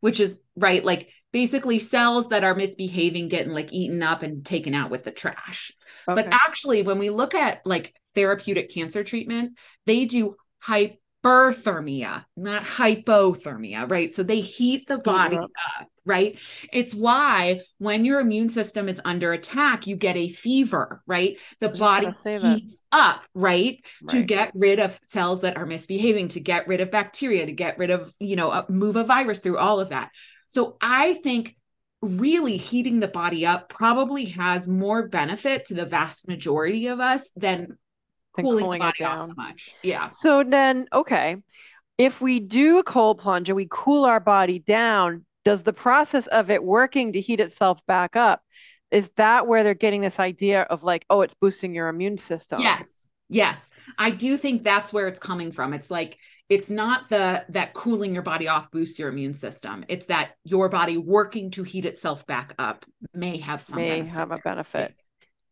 which 0.00 0.20
is 0.20 0.40
right, 0.56 0.84
like 0.84 1.10
basically 1.32 1.78
cells 1.78 2.28
that 2.28 2.44
are 2.44 2.54
misbehaving 2.54 3.28
getting 3.28 3.52
like 3.52 3.72
eaten 3.72 4.02
up 4.02 4.22
and 4.22 4.44
taken 4.44 4.74
out 4.74 4.90
with 4.90 5.04
the 5.04 5.10
trash. 5.10 5.72
Okay. 6.08 6.22
But 6.22 6.32
actually, 6.32 6.82
when 6.82 6.98
we 6.98 7.10
look 7.10 7.34
at 7.34 7.64
like 7.66 7.94
therapeutic 8.14 8.72
cancer 8.72 9.04
treatment, 9.04 9.58
they 9.86 10.06
do 10.06 10.36
hyperthermia, 11.24 12.24
not 12.36 12.64
hypothermia, 12.64 13.90
right? 13.90 14.12
So 14.12 14.22
they 14.22 14.40
heat 14.40 14.86
the 14.88 14.98
body 14.98 15.36
up 15.36 15.50
right? 16.10 16.38
It's 16.72 16.94
why 16.94 17.60
when 17.78 18.04
your 18.04 18.20
immune 18.20 18.50
system 18.50 18.88
is 18.88 19.00
under 19.04 19.32
attack, 19.32 19.86
you 19.86 19.96
get 19.96 20.16
a 20.16 20.28
fever, 20.28 21.02
right? 21.06 21.36
The 21.60 21.68
body 21.68 22.06
heats 22.06 22.82
up, 22.90 23.22
right? 23.34 23.80
right? 24.02 24.08
To 24.08 24.22
get 24.22 24.50
rid 24.54 24.80
of 24.80 24.98
cells 25.06 25.42
that 25.42 25.56
are 25.56 25.66
misbehaving, 25.66 26.28
to 26.28 26.40
get 26.40 26.66
rid 26.66 26.80
of 26.80 26.90
bacteria, 26.90 27.46
to 27.46 27.52
get 27.52 27.78
rid 27.78 27.90
of, 27.90 28.12
you 28.18 28.36
know, 28.36 28.50
uh, 28.50 28.64
move 28.68 28.96
a 28.96 29.04
virus 29.04 29.38
through 29.38 29.58
all 29.58 29.78
of 29.78 29.90
that. 29.90 30.10
So 30.48 30.76
I 30.80 31.14
think 31.14 31.56
really 32.02 32.56
heating 32.56 33.00
the 33.00 33.08
body 33.08 33.44
up 33.44 33.68
probably 33.68 34.24
has 34.26 34.66
more 34.66 35.06
benefit 35.06 35.66
to 35.66 35.74
the 35.74 35.86
vast 35.86 36.26
majority 36.26 36.86
of 36.86 36.98
us 36.98 37.30
than 37.36 37.78
cooling, 38.42 38.64
cooling 38.64 38.78
the 38.80 38.86
body 38.86 39.04
off 39.04 39.28
so 39.28 39.34
much. 39.36 39.74
Yeah. 39.82 40.08
So 40.08 40.44
then, 40.44 40.86
okay, 40.92 41.36
if 41.98 42.20
we 42.20 42.40
do 42.40 42.78
a 42.78 42.82
cold 42.82 43.18
plunge 43.18 43.48
and 43.48 43.56
we 43.56 43.66
cool 43.70 44.04
our 44.04 44.20
body 44.20 44.58
down, 44.58 45.24
does 45.44 45.62
the 45.62 45.72
process 45.72 46.26
of 46.28 46.50
it 46.50 46.62
working 46.62 47.12
to 47.12 47.20
heat 47.20 47.40
itself 47.40 47.84
back 47.86 48.16
up 48.16 48.42
is 48.90 49.10
that 49.16 49.46
where 49.46 49.62
they're 49.62 49.74
getting 49.74 50.00
this 50.00 50.18
idea 50.18 50.62
of 50.62 50.82
like 50.82 51.04
oh 51.10 51.22
it's 51.22 51.34
boosting 51.34 51.74
your 51.74 51.88
immune 51.88 52.18
system? 52.18 52.60
Yes. 52.60 53.08
Yes. 53.28 53.70
I 53.96 54.10
do 54.10 54.36
think 54.36 54.64
that's 54.64 54.92
where 54.92 55.06
it's 55.06 55.20
coming 55.20 55.52
from. 55.52 55.72
It's 55.72 55.90
like 55.90 56.18
it's 56.48 56.68
not 56.68 57.08
the 57.08 57.44
that 57.50 57.74
cooling 57.74 58.12
your 58.12 58.24
body 58.24 58.48
off 58.48 58.70
boosts 58.70 58.98
your 58.98 59.08
immune 59.08 59.34
system. 59.34 59.84
It's 59.88 60.06
that 60.06 60.32
your 60.44 60.68
body 60.68 60.96
working 60.96 61.50
to 61.52 61.62
heat 61.62 61.84
itself 61.84 62.26
back 62.26 62.54
up 62.58 62.84
may 63.14 63.38
have 63.38 63.62
some 63.62 63.76
may 63.76 64.00
benefit. 64.00 64.12
have 64.12 64.30
a 64.32 64.38
benefit 64.38 64.94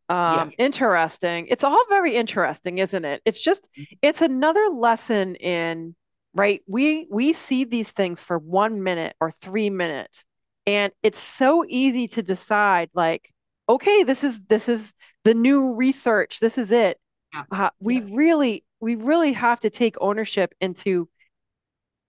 um 0.09 0.51
yeah. 0.59 0.65
interesting 0.65 1.47
it's 1.49 1.65
all 1.65 1.85
very 1.89 2.17
interesting 2.17 2.79
isn't 2.79 3.05
it 3.05 3.21
it's 3.25 3.41
just 3.41 3.69
mm-hmm. 3.73 3.95
it's 4.03 4.23
another 4.23 4.69
lesson 4.69 5.35
in 5.37 5.95
right 6.35 6.63
we 6.67 7.07
we 7.11 7.33
see 7.33 7.65
these 7.65 7.91
things 7.91 8.23
for 8.23 8.39
1 8.39 8.83
minute 8.83 9.15
or 9.21 9.31
3 9.31 9.71
minutes 9.71 10.25
and 10.67 10.93
it's 11.03 11.21
so 11.21 11.65
easy 11.69 12.09
to 12.09 12.23
decide 12.23 12.91
like 12.95 13.33
okay 13.69 14.03
this 14.03 14.23
is 14.23 14.41
this 14.49 14.69
is 14.69 14.93
the 15.25 15.35
new 15.35 15.75
research 15.75 16.41
this 16.41 16.59
is 16.59 16.71
it 16.71 16.99
yeah. 17.35 17.45
uh, 17.51 17.71
we 17.81 18.01
yeah. 18.01 18.07
really 18.11 18.65
we 18.81 18.95
really 18.95 19.33
have 19.33 19.61
to 19.61 19.71
take 19.71 19.97
ownership 20.01 20.55
into 20.61 21.09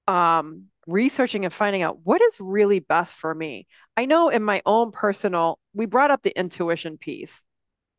um 0.07 0.65
researching 0.87 1.45
and 1.45 1.53
finding 1.53 1.83
out 1.83 1.99
what 2.03 2.21
is 2.21 2.37
really 2.39 2.79
best 2.79 3.13
for 3.15 3.33
me 3.33 3.67
i 3.95 4.05
know 4.05 4.29
in 4.29 4.43
my 4.43 4.61
own 4.65 4.91
personal 4.91 5.59
we 5.73 5.85
brought 5.85 6.11
up 6.11 6.23
the 6.23 6.37
intuition 6.37 6.97
piece 6.97 7.43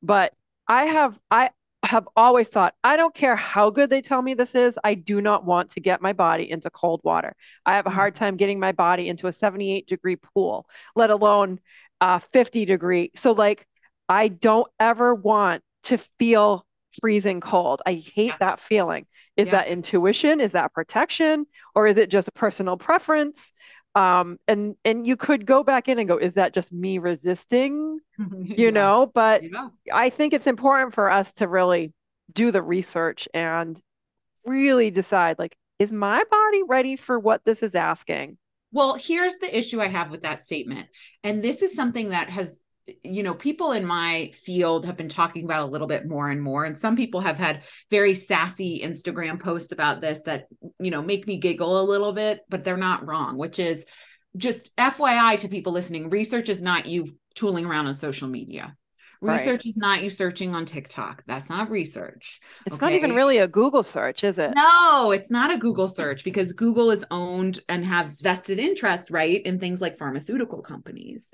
but 0.02 0.32
i 0.68 0.84
have 0.84 1.18
i 1.30 1.50
have 1.90 2.08
always 2.14 2.48
thought, 2.48 2.74
I 2.84 2.96
don't 2.96 3.14
care 3.14 3.36
how 3.36 3.70
good 3.70 3.90
they 3.90 4.00
tell 4.00 4.22
me 4.22 4.34
this 4.34 4.54
is, 4.54 4.78
I 4.84 4.94
do 4.94 5.20
not 5.20 5.44
want 5.44 5.70
to 5.70 5.80
get 5.80 6.00
my 6.00 6.12
body 6.12 6.48
into 6.48 6.70
cold 6.70 7.00
water. 7.02 7.34
I 7.66 7.74
have 7.74 7.86
a 7.86 7.90
hard 7.90 8.14
mm-hmm. 8.14 8.24
time 8.24 8.36
getting 8.36 8.60
my 8.60 8.72
body 8.72 9.08
into 9.08 9.26
a 9.26 9.32
78 9.32 9.86
degree 9.86 10.16
pool, 10.16 10.66
let 10.94 11.10
alone 11.10 11.58
uh, 12.00 12.18
50 12.18 12.64
degree. 12.64 13.10
So, 13.14 13.32
like, 13.32 13.66
I 14.08 14.28
don't 14.28 14.70
ever 14.78 15.14
want 15.14 15.62
to 15.84 15.98
feel 16.18 16.66
freezing 17.00 17.40
cold. 17.40 17.82
I 17.86 17.94
hate 17.94 18.26
yeah. 18.26 18.36
that 18.40 18.60
feeling. 18.60 19.06
Is 19.36 19.46
yeah. 19.46 19.52
that 19.52 19.68
intuition? 19.68 20.40
Is 20.40 20.52
that 20.52 20.72
protection? 20.72 21.46
Or 21.74 21.86
is 21.86 21.96
it 21.96 22.10
just 22.10 22.28
a 22.28 22.32
personal 22.32 22.76
preference? 22.76 23.52
Um 23.94 24.38
and 24.46 24.76
and 24.85 25.07
you 25.07 25.16
could 25.16 25.44
go 25.44 25.64
back 25.64 25.88
in 25.88 25.98
and 25.98 26.07
go 26.07 26.16
is 26.16 26.35
that 26.35 26.55
just 26.55 26.72
me 26.72 26.98
resisting 26.98 27.98
you 28.18 28.55
yeah. 28.57 28.70
know 28.70 29.11
but 29.12 29.42
yeah. 29.42 29.68
i 29.92 30.09
think 30.09 30.33
it's 30.33 30.46
important 30.46 30.94
for 30.94 31.11
us 31.11 31.33
to 31.33 31.48
really 31.48 31.92
do 32.33 32.50
the 32.50 32.62
research 32.62 33.29
and 33.35 33.81
really 34.46 34.90
decide 34.90 35.38
like 35.38 35.57
is 35.79 35.92
my 35.92 36.22
body 36.31 36.62
ready 36.68 36.94
for 36.94 37.18
what 37.18 37.44
this 37.44 37.62
is 37.62 37.74
asking 37.74 38.38
well 38.72 38.94
here's 38.94 39.37
the 39.38 39.57
issue 39.59 39.81
i 39.81 39.88
have 39.88 40.11
with 40.11 40.22
that 40.22 40.42
statement 40.42 40.87
and 41.24 41.42
this 41.42 41.61
is 41.61 41.74
something 41.74 42.11
that 42.11 42.31
has 42.31 42.59
you 43.03 43.22
know, 43.22 43.35
people 43.35 43.72
in 43.72 43.85
my 43.85 44.33
field 44.42 44.87
have 44.87 44.96
been 44.96 45.09
talking 45.09 45.44
about 45.44 45.62
a 45.62 45.70
little 45.70 45.87
bit 45.87 46.07
more 46.07 46.29
and 46.31 46.42
more. 46.42 46.64
And 46.64 46.79
some 46.79 46.96
people 46.96 47.20
have 47.20 47.38
had 47.38 47.62
very 47.90 48.14
sassy 48.14 48.81
Instagram 48.85 49.40
posts 49.40 49.72
about 49.72 50.00
this 50.00 50.22
that, 50.22 50.46
you 50.79 50.90
know, 50.90 51.03
make 51.03 51.26
me 51.26 51.38
giggle 51.38 51.81
a 51.81 51.85
little 51.85 52.12
bit, 52.12 52.40
but 52.48 52.64
they're 52.64 52.76
not 52.76 53.07
wrong, 53.07 53.37
which 53.37 53.59
is 53.59 53.85
just 54.37 54.74
FYI 54.76 55.38
to 55.40 55.48
people 55.48 55.72
listening 55.72 56.11
research 56.11 56.48
is 56.48 56.61
not 56.61 56.87
you 56.87 57.07
tooling 57.35 57.66
around 57.66 57.87
on 57.87 57.96
social 57.96 58.29
media. 58.29 58.76
Research 59.20 59.61
right. 59.61 59.66
is 59.66 59.76
not 59.76 60.02
you 60.02 60.09
searching 60.09 60.54
on 60.54 60.64
TikTok. 60.64 61.22
That's 61.26 61.50
not 61.50 61.70
research. 61.70 62.40
It's 62.64 62.76
okay? 62.76 62.87
not 62.87 62.92
even 62.94 63.14
really 63.14 63.37
a 63.37 63.46
Google 63.46 63.83
search, 63.83 64.24
is 64.24 64.38
it? 64.38 64.52
No, 64.54 65.11
it's 65.11 65.30
not 65.30 65.52
a 65.52 65.59
Google 65.59 65.88
search 65.88 66.24
because 66.24 66.52
Google 66.52 66.90
is 66.90 67.04
owned 67.11 67.61
and 67.68 67.85
has 67.85 68.20
vested 68.22 68.59
interest, 68.59 69.11
right, 69.11 69.42
in 69.42 69.59
things 69.59 69.83
like 69.83 69.98
pharmaceutical 69.98 70.62
companies 70.62 71.30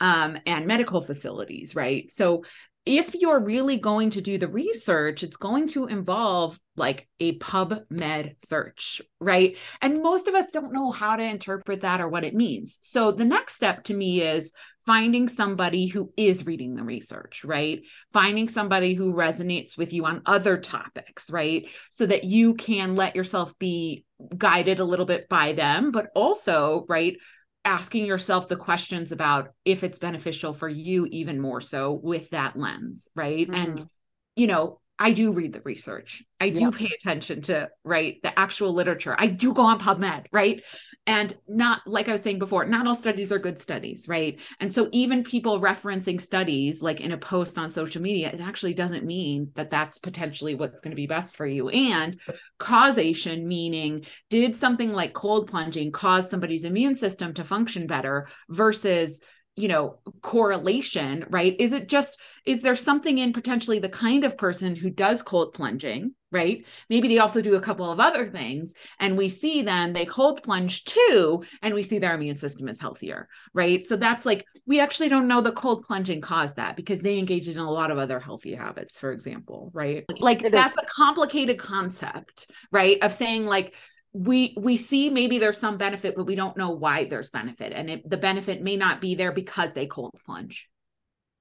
um, 0.00 0.36
and 0.44 0.66
medical 0.66 1.00
facilities, 1.00 1.74
right? 1.74 2.10
So 2.12 2.44
if 2.90 3.14
you're 3.14 3.38
really 3.38 3.78
going 3.78 4.10
to 4.10 4.20
do 4.20 4.36
the 4.36 4.48
research, 4.48 5.22
it's 5.22 5.36
going 5.36 5.68
to 5.68 5.86
involve 5.86 6.58
like 6.76 7.06
a 7.20 7.38
PubMed 7.38 8.34
search, 8.44 9.00
right? 9.20 9.56
And 9.80 10.02
most 10.02 10.26
of 10.26 10.34
us 10.34 10.46
don't 10.52 10.72
know 10.72 10.90
how 10.90 11.14
to 11.14 11.22
interpret 11.22 11.82
that 11.82 12.00
or 12.00 12.08
what 12.08 12.24
it 12.24 12.34
means. 12.34 12.80
So 12.82 13.12
the 13.12 13.24
next 13.24 13.54
step 13.54 13.84
to 13.84 13.94
me 13.94 14.22
is 14.22 14.52
finding 14.84 15.28
somebody 15.28 15.86
who 15.86 16.12
is 16.16 16.46
reading 16.46 16.74
the 16.74 16.82
research, 16.82 17.44
right? 17.44 17.82
Finding 18.12 18.48
somebody 18.48 18.94
who 18.94 19.14
resonates 19.14 19.78
with 19.78 19.92
you 19.92 20.04
on 20.04 20.22
other 20.26 20.58
topics, 20.58 21.30
right? 21.30 21.68
So 21.90 22.06
that 22.06 22.24
you 22.24 22.54
can 22.54 22.96
let 22.96 23.14
yourself 23.14 23.56
be 23.60 24.04
guided 24.36 24.80
a 24.80 24.84
little 24.84 25.06
bit 25.06 25.28
by 25.28 25.52
them, 25.52 25.92
but 25.92 26.08
also, 26.16 26.86
right? 26.88 27.16
Asking 27.64 28.06
yourself 28.06 28.48
the 28.48 28.56
questions 28.56 29.12
about 29.12 29.52
if 29.64 29.84
it's 29.84 29.98
beneficial 29.98 30.52
for 30.52 30.68
you 30.68 31.06
even 31.10 31.40
more 31.40 31.60
so 31.60 31.92
with 31.92 32.30
that 32.30 32.56
lens 32.56 33.08
right 33.14 33.48
mm-hmm. 33.48 33.54
and 33.54 33.88
you 34.34 34.46
know 34.46 34.80
i 34.98 35.12
do 35.12 35.32
read 35.32 35.52
the 35.52 35.60
research 35.60 36.22
i 36.40 36.48
do 36.48 36.60
yeah. 36.60 36.70
pay 36.70 36.90
attention 36.98 37.42
to 37.42 37.68
right 37.84 38.16
the 38.22 38.38
actual 38.38 38.72
literature 38.72 39.14
i 39.18 39.26
do 39.26 39.52
go 39.52 39.62
on 39.62 39.78
pubmed 39.78 40.24
right 40.32 40.62
and 41.06 41.34
not 41.48 41.80
like 41.86 42.08
i 42.08 42.12
was 42.12 42.22
saying 42.22 42.38
before 42.38 42.64
not 42.66 42.86
all 42.86 42.94
studies 42.94 43.32
are 43.32 43.38
good 43.38 43.60
studies 43.60 44.06
right? 44.08 44.38
And 44.58 44.72
so 44.72 44.88
even 44.92 45.24
people 45.24 45.60
referencing 45.60 46.20
studies 46.20 46.82
like 46.82 47.00
in 47.00 47.12
a 47.12 47.18
post 47.18 47.58
on 47.58 47.70
social 47.70 48.02
media 48.02 48.30
it 48.30 48.40
actually 48.40 48.74
doesn't 48.74 49.04
mean 49.04 49.50
that 49.54 49.70
that's 49.70 49.98
potentially 49.98 50.54
what's 50.54 50.80
going 50.80 50.92
to 50.92 50.96
be 50.96 51.06
best 51.06 51.36
for 51.36 51.46
you. 51.46 51.68
And 51.68 52.18
causation 52.58 53.48
meaning 53.48 54.04
did 54.28 54.56
something 54.56 54.92
like 54.92 55.12
cold 55.14 55.48
plunging 55.48 55.92
cause 55.92 56.28
somebody's 56.28 56.64
immune 56.64 56.96
system 56.96 57.34
to 57.34 57.44
function 57.44 57.86
better 57.86 58.28
versus 58.48 59.20
you 59.56 59.68
know 59.68 59.98
correlation 60.22 61.24
right? 61.30 61.56
Is 61.58 61.72
it 61.72 61.88
just 61.88 62.20
is 62.44 62.62
there 62.62 62.76
something 62.76 63.18
in 63.18 63.32
potentially 63.32 63.78
the 63.78 63.88
kind 63.88 64.24
of 64.24 64.38
person 64.38 64.76
who 64.76 64.90
does 64.90 65.22
cold 65.22 65.54
plunging 65.54 66.14
right? 66.32 66.64
Maybe 66.88 67.08
they 67.08 67.18
also 67.18 67.42
do 67.42 67.56
a 67.56 67.60
couple 67.60 67.90
of 67.90 67.98
other 67.98 68.28
things 68.30 68.72
and 68.98 69.16
we 69.16 69.28
see 69.28 69.62
then 69.62 69.92
they 69.92 70.06
cold 70.06 70.42
plunge 70.42 70.84
too 70.84 71.44
and 71.62 71.74
we 71.74 71.82
see 71.82 71.98
their 71.98 72.14
immune 72.14 72.36
system 72.36 72.68
is 72.68 72.78
healthier 72.78 73.28
right? 73.52 73.86
So 73.86 73.96
that's 73.96 74.24
like 74.24 74.44
we 74.66 74.80
actually 74.80 75.08
don't 75.08 75.28
know 75.28 75.40
the 75.40 75.52
cold 75.52 75.84
plunging 75.84 76.20
caused 76.20 76.56
that 76.56 76.76
because 76.76 77.00
they 77.00 77.18
engaged 77.18 77.48
in 77.48 77.58
a 77.58 77.70
lot 77.70 77.90
of 77.90 77.98
other 77.98 78.20
healthy 78.20 78.54
habits 78.54 78.98
for 78.98 79.12
example 79.12 79.70
right? 79.74 80.04
Like 80.18 80.42
it 80.44 80.52
that's 80.52 80.74
is. 80.74 80.78
a 80.82 80.86
complicated 80.86 81.58
concept 81.58 82.50
right 82.70 82.98
of 83.02 83.12
saying 83.12 83.46
like 83.46 83.74
we 84.12 84.54
we 84.56 84.76
see 84.76 85.10
maybe 85.10 85.38
there's 85.38 85.58
some 85.58 85.78
benefit 85.78 86.14
but 86.16 86.26
we 86.26 86.34
don't 86.34 86.56
know 86.56 86.70
why 86.70 87.04
there's 87.04 87.30
benefit 87.30 87.72
and 87.72 87.90
it, 87.90 88.08
the 88.08 88.16
benefit 88.16 88.62
may 88.62 88.76
not 88.76 89.00
be 89.00 89.14
there 89.14 89.32
because 89.32 89.72
they 89.72 89.86
cold 89.86 90.12
plunge. 90.24 90.68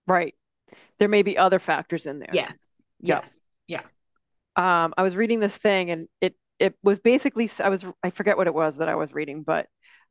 Right. 0.07 0.35
There 0.97 1.07
may 1.07 1.21
be 1.21 1.37
other 1.37 1.59
factors 1.59 2.05
in 2.07 2.19
there. 2.19 2.31
Yes. 2.33 2.67
Yes. 2.99 3.39
Yeah 3.67 3.81
um 4.55 4.93
i 4.97 5.03
was 5.03 5.15
reading 5.15 5.39
this 5.39 5.57
thing 5.57 5.91
and 5.91 6.07
it 6.21 6.35
it 6.59 6.75
was 6.83 6.99
basically 6.99 7.49
i 7.59 7.69
was 7.69 7.85
i 8.03 8.09
forget 8.09 8.37
what 8.37 8.47
it 8.47 8.53
was 8.53 8.77
that 8.77 8.89
i 8.89 8.95
was 8.95 9.13
reading 9.13 9.43
but 9.43 9.67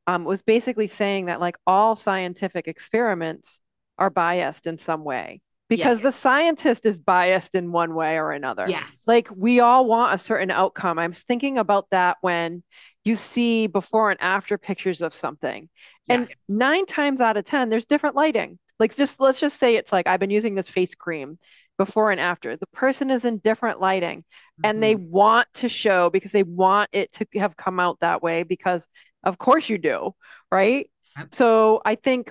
um 0.07 0.25
was 0.25 0.43
basically 0.43 0.87
saying 0.87 1.27
that 1.27 1.41
like 1.41 1.57
all 1.67 1.97
scientific 1.97 2.69
experiments 2.69 3.61
are 3.99 4.11
biased 4.11 4.67
in 4.67 4.79
some 4.79 5.05
way 5.05 5.41
because 5.69 5.99
yes. 5.99 6.03
the 6.03 6.13
scientist 6.13 6.87
is 6.87 6.99
biased 6.99 7.55
in 7.55 7.73
one 7.73 7.95
way 7.95 8.17
or 8.17 8.33
another. 8.33 8.67
Yes. 8.69 9.03
Like 9.07 9.29
we 9.35 9.61
all 9.61 9.87
want 9.87 10.15
a 10.15 10.19
certain 10.19 10.51
outcome. 10.51 10.99
I'm 10.99 11.13
thinking 11.13 11.59
about 11.59 11.87
that 11.91 12.17
when 12.21 12.63
you 13.05 13.17
see 13.17 13.67
before 13.67 14.11
and 14.11 14.21
after 14.21 14.57
pictures 14.57 15.03
of 15.03 15.15
something. 15.15 15.69
And 16.09 16.23
yes. 16.23 16.37
9 16.49 16.87
times 16.87 17.21
out 17.21 17.37
of 17.37 17.45
10 17.45 17.69
there's 17.69 17.85
different 17.85 18.17
lighting. 18.17 18.59
Like 18.79 18.95
just 18.97 19.21
let's 19.21 19.41
just 19.41 19.59
say 19.59 19.77
it's 19.77 19.93
like 19.93 20.07
I've 20.07 20.21
been 20.21 20.31
using 20.31 20.55
this 20.55 20.69
face 20.69 20.95
cream 20.95 21.39
before 21.77 22.11
and 22.11 22.21
after. 22.21 22.57
The 22.57 22.67
person 22.69 23.11
is 23.11 23.25
in 23.25 23.39
different 23.39 23.81
lighting 23.81 24.21
mm-hmm. 24.21 24.63
and 24.65 24.83
they 24.83 24.95
mm-hmm. 24.95 25.11
want 25.11 25.49
to 25.55 25.69
show 25.69 26.11
because 26.11 26.33
they 26.33 26.43
want 26.43 26.91
it 26.93 27.13
to 27.13 27.27
have 27.35 27.57
come 27.57 27.81
out 27.81 28.01
that 28.01 28.23
way 28.23 28.43
because 28.43 28.87
of 29.25 29.39
course 29.39 29.69
you 29.69 29.79
do, 29.79 30.15
right? 30.51 30.91
Yep. 31.17 31.35
So 31.35 31.83
I 31.85 31.97
think 31.97 32.31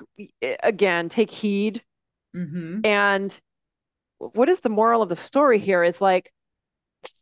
again, 0.63 1.09
take 1.09 1.31
heed 1.31 1.81
Mm-hmm. 2.37 2.81
And 2.83 3.39
what 4.19 4.49
is 4.49 4.59
the 4.59 4.69
moral 4.69 5.01
of 5.01 5.09
the 5.09 5.15
story 5.15 5.59
here 5.59 5.83
is 5.83 6.01
like, 6.01 6.31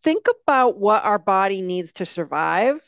think 0.04 0.26
about 0.44 0.78
what 0.78 1.04
our 1.04 1.20
body 1.20 1.62
needs 1.62 1.94
to 1.94 2.06
survive. 2.06 2.80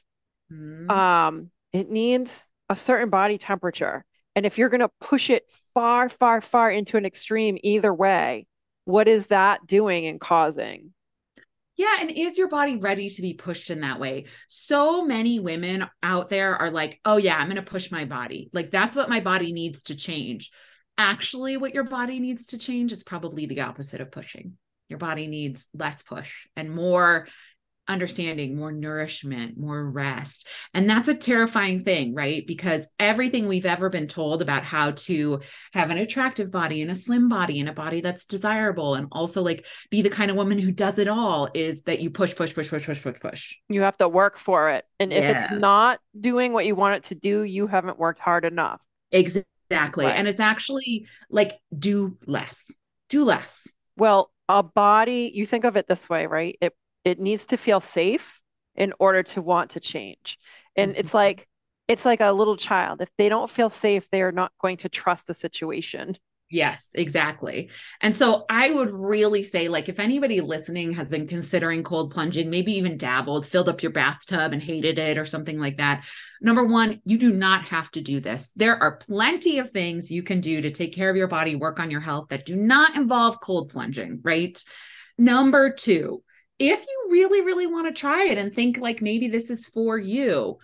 Mm-hmm. 0.51 0.89
Um, 0.89 1.51
it 1.73 1.89
needs 1.89 2.45
a 2.69 2.75
certain 2.75 3.09
body 3.09 3.37
temperature. 3.37 4.05
And 4.35 4.45
if 4.45 4.57
you're 4.57 4.69
going 4.69 4.81
to 4.81 4.91
push 5.01 5.29
it 5.29 5.43
far, 5.77 6.09
far, 6.09 6.41
far 6.41 6.71
into 6.71 6.97
an 6.97 7.05
extreme 7.05 7.59
either 7.61 7.93
way, 7.93 8.47
what 8.85 9.07
is 9.07 9.27
that 9.27 9.67
doing 9.67 10.07
and 10.07 10.19
causing? 10.19 10.91
Yeah. 11.75 11.97
And 11.99 12.09
is 12.09 12.39
your 12.39 12.47
body 12.47 12.77
ready 12.77 13.11
to 13.11 13.21
be 13.21 13.35
pushed 13.35 13.69
in 13.69 13.81
that 13.81 13.99
way? 13.99 14.25
So 14.47 15.05
many 15.05 15.39
women 15.39 15.87
out 16.01 16.29
there 16.29 16.55
are 16.55 16.71
like, 16.71 16.99
oh, 17.05 17.17
yeah, 17.17 17.37
I'm 17.37 17.45
going 17.45 17.57
to 17.57 17.61
push 17.61 17.91
my 17.91 18.05
body. 18.05 18.49
Like, 18.53 18.71
that's 18.71 18.95
what 18.95 19.07
my 19.09 19.19
body 19.19 19.51
needs 19.51 19.83
to 19.83 19.95
change 19.95 20.49
actually 20.97 21.57
what 21.57 21.73
your 21.73 21.83
body 21.83 22.19
needs 22.19 22.45
to 22.45 22.57
change 22.57 22.91
is 22.91 23.03
probably 23.03 23.45
the 23.45 23.61
opposite 23.61 24.01
of 24.01 24.11
pushing. 24.11 24.57
Your 24.89 24.99
body 24.99 25.27
needs 25.27 25.67
less 25.73 26.01
push 26.01 26.47
and 26.55 26.71
more 26.71 27.27
understanding, 27.87 28.55
more 28.55 28.71
nourishment, 28.71 29.57
more 29.57 29.89
rest. 29.89 30.47
And 30.73 30.89
that's 30.89 31.07
a 31.07 31.15
terrifying 31.15 31.83
thing, 31.83 32.13
right? 32.13 32.45
Because 32.45 32.87
everything 32.99 33.47
we've 33.47 33.65
ever 33.65 33.89
been 33.89 34.07
told 34.07 34.41
about 34.41 34.63
how 34.63 34.91
to 34.91 35.41
have 35.73 35.89
an 35.89 35.97
attractive 35.97 36.51
body 36.51 36.81
and 36.81 36.91
a 36.91 36.95
slim 36.95 37.29
body 37.29 37.59
and 37.59 37.69
a 37.69 37.73
body 37.73 38.01
that's 38.01 38.25
desirable 38.25 38.95
and 38.95 39.07
also 39.11 39.41
like 39.41 39.65
be 39.89 40.01
the 40.01 40.09
kind 40.09 40.31
of 40.31 40.37
woman 40.37 40.59
who 40.59 40.71
does 40.71 40.99
it 40.99 41.07
all 41.07 41.49
is 41.53 41.83
that 41.83 41.99
you 41.99 42.09
push, 42.09 42.35
push, 42.35 42.53
push, 42.53 42.69
push, 42.69 42.85
push, 42.85 43.01
push, 43.01 43.19
push. 43.19 43.55
You 43.69 43.81
have 43.81 43.97
to 43.97 44.07
work 44.07 44.37
for 44.37 44.69
it. 44.69 44.85
And 44.99 45.13
if 45.13 45.23
it's 45.23 45.51
not 45.51 45.99
doing 46.19 46.53
what 46.53 46.65
you 46.65 46.75
want 46.75 46.95
it 46.95 47.03
to 47.05 47.15
do, 47.15 47.43
you 47.43 47.67
haven't 47.67 47.99
worked 47.99 48.19
hard 48.19 48.45
enough. 48.45 48.81
Exactly. 49.11 49.45
Exactly. 49.69 50.05
Right. 50.05 50.15
And 50.15 50.27
it's 50.27 50.39
actually 50.39 51.07
like 51.29 51.59
do 51.77 52.17
less. 52.25 52.71
Do 53.09 53.25
less. 53.25 53.67
Well, 53.97 54.31
a 54.47 54.63
body, 54.63 55.31
you 55.33 55.45
think 55.45 55.65
of 55.65 55.75
it 55.75 55.87
this 55.87 56.09
way, 56.09 56.25
right? 56.25 56.57
It 56.61 56.73
it 57.07 57.19
needs 57.19 57.45
to 57.47 57.57
feel 57.57 57.79
safe 57.79 58.41
in 58.75 58.93
order 58.99 59.23
to 59.23 59.41
want 59.41 59.71
to 59.71 59.79
change. 59.79 60.37
And 60.75 60.91
mm-hmm. 60.91 60.99
it's 60.99 61.13
like 61.13 61.47
it's 61.87 62.05
like 62.05 62.21
a 62.21 62.33
little 62.33 62.57
child. 62.57 63.01
If 63.01 63.09
they 63.17 63.29
don't 63.29 63.49
feel 63.49 63.69
safe, 63.69 64.09
they 64.09 64.21
are 64.21 64.31
not 64.31 64.51
going 64.59 64.77
to 64.77 64.89
trust 64.89 65.27
the 65.27 65.33
situation. 65.33 66.17
Yes, 66.49 66.91
exactly. 66.95 67.69
And 67.99 68.15
so 68.15 68.45
I 68.49 68.71
would 68.71 68.89
really 68.89 69.43
say, 69.43 69.67
like, 69.67 69.89
if 69.89 69.99
anybody 69.99 70.39
listening 70.39 70.93
has 70.93 71.09
been 71.09 71.27
considering 71.27 71.83
cold 71.83 72.11
plunging, 72.13 72.49
maybe 72.49 72.71
even 72.73 72.97
dabbled, 72.97 73.45
filled 73.45 73.67
up 73.67 73.83
your 73.83 73.91
bathtub 73.91 74.53
and 74.53 74.63
hated 74.63 74.97
it 74.97 75.17
or 75.17 75.25
something 75.25 75.59
like 75.59 75.77
that. 75.77 76.05
Number 76.41 76.63
one, 76.63 77.01
you 77.03 77.17
do 77.17 77.33
not 77.33 77.65
have 77.65 77.91
to 77.91 78.01
do 78.01 78.21
this. 78.21 78.53
There 78.55 78.81
are 78.81 78.95
plenty 78.95 79.59
of 79.59 79.71
things 79.71 80.09
you 80.09 80.23
can 80.23 80.39
do 80.39 80.61
to 80.61 80.71
take 80.71 80.95
care 80.95 81.09
of 81.09 81.17
your 81.17 81.27
body, 81.27 81.55
work 81.55 81.81
on 81.81 81.91
your 81.91 82.01
health 82.01 82.29
that 82.29 82.45
do 82.45 82.55
not 82.55 82.95
involve 82.95 83.41
cold 83.41 83.69
plunging, 83.69 84.21
right? 84.23 84.61
Number 85.17 85.69
two, 85.69 86.23
if 86.59 86.85
you 86.87 87.07
really, 87.11 87.41
really 87.41 87.67
want 87.67 87.87
to 87.87 87.99
try 87.99 88.25
it 88.25 88.37
and 88.37 88.53
think 88.53 88.77
like 88.77 89.01
maybe 89.01 89.27
this 89.27 89.49
is 89.49 89.65
for 89.65 89.97
you, 89.97 90.57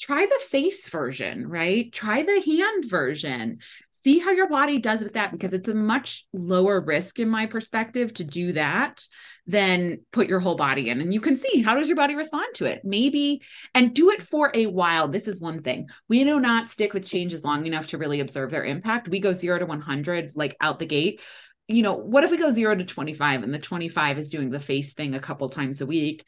try 0.00 0.26
the 0.26 0.40
face 0.48 0.88
version, 0.88 1.48
right? 1.48 1.92
Try 1.92 2.22
the 2.22 2.40
hand 2.40 2.84
version. 2.84 3.58
See 3.90 4.18
how 4.20 4.30
your 4.30 4.48
body 4.48 4.78
does 4.78 5.02
with 5.02 5.14
that 5.14 5.32
because 5.32 5.52
it's 5.52 5.68
a 5.68 5.74
much 5.74 6.26
lower 6.32 6.80
risk 6.80 7.18
in 7.18 7.28
my 7.28 7.46
perspective 7.46 8.14
to 8.14 8.24
do 8.24 8.52
that 8.52 9.04
than 9.46 10.00
put 10.12 10.28
your 10.28 10.38
whole 10.38 10.54
body 10.54 10.90
in. 10.90 11.00
And 11.00 11.12
you 11.12 11.20
can 11.20 11.36
see 11.36 11.62
how 11.62 11.74
does 11.74 11.88
your 11.88 11.96
body 11.96 12.14
respond 12.14 12.54
to 12.56 12.66
it? 12.66 12.82
Maybe 12.84 13.42
and 13.74 13.94
do 13.94 14.10
it 14.10 14.22
for 14.22 14.52
a 14.54 14.66
while. 14.66 15.08
This 15.08 15.26
is 15.26 15.40
one 15.40 15.62
thing. 15.62 15.88
We 16.08 16.22
do 16.22 16.38
not 16.38 16.70
stick 16.70 16.92
with 16.92 17.08
changes 17.08 17.42
long 17.42 17.66
enough 17.66 17.88
to 17.88 17.98
really 17.98 18.20
observe 18.20 18.50
their 18.50 18.64
impact. 18.64 19.08
We 19.08 19.20
go 19.20 19.32
0 19.32 19.60
to 19.60 19.66
100 19.66 20.32
like 20.36 20.56
out 20.60 20.78
the 20.78 20.86
gate 20.86 21.20
you 21.68 21.82
know 21.82 21.94
what 21.94 22.24
if 22.24 22.30
we 22.30 22.36
go 22.36 22.52
0 22.52 22.76
to 22.76 22.84
25 22.84 23.42
and 23.44 23.54
the 23.54 23.58
25 23.58 24.18
is 24.18 24.28
doing 24.28 24.50
the 24.50 24.60
face 24.60 24.94
thing 24.94 25.14
a 25.14 25.20
couple 25.20 25.48
times 25.48 25.80
a 25.80 25.86
week 25.86 26.24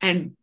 and 0.00 0.36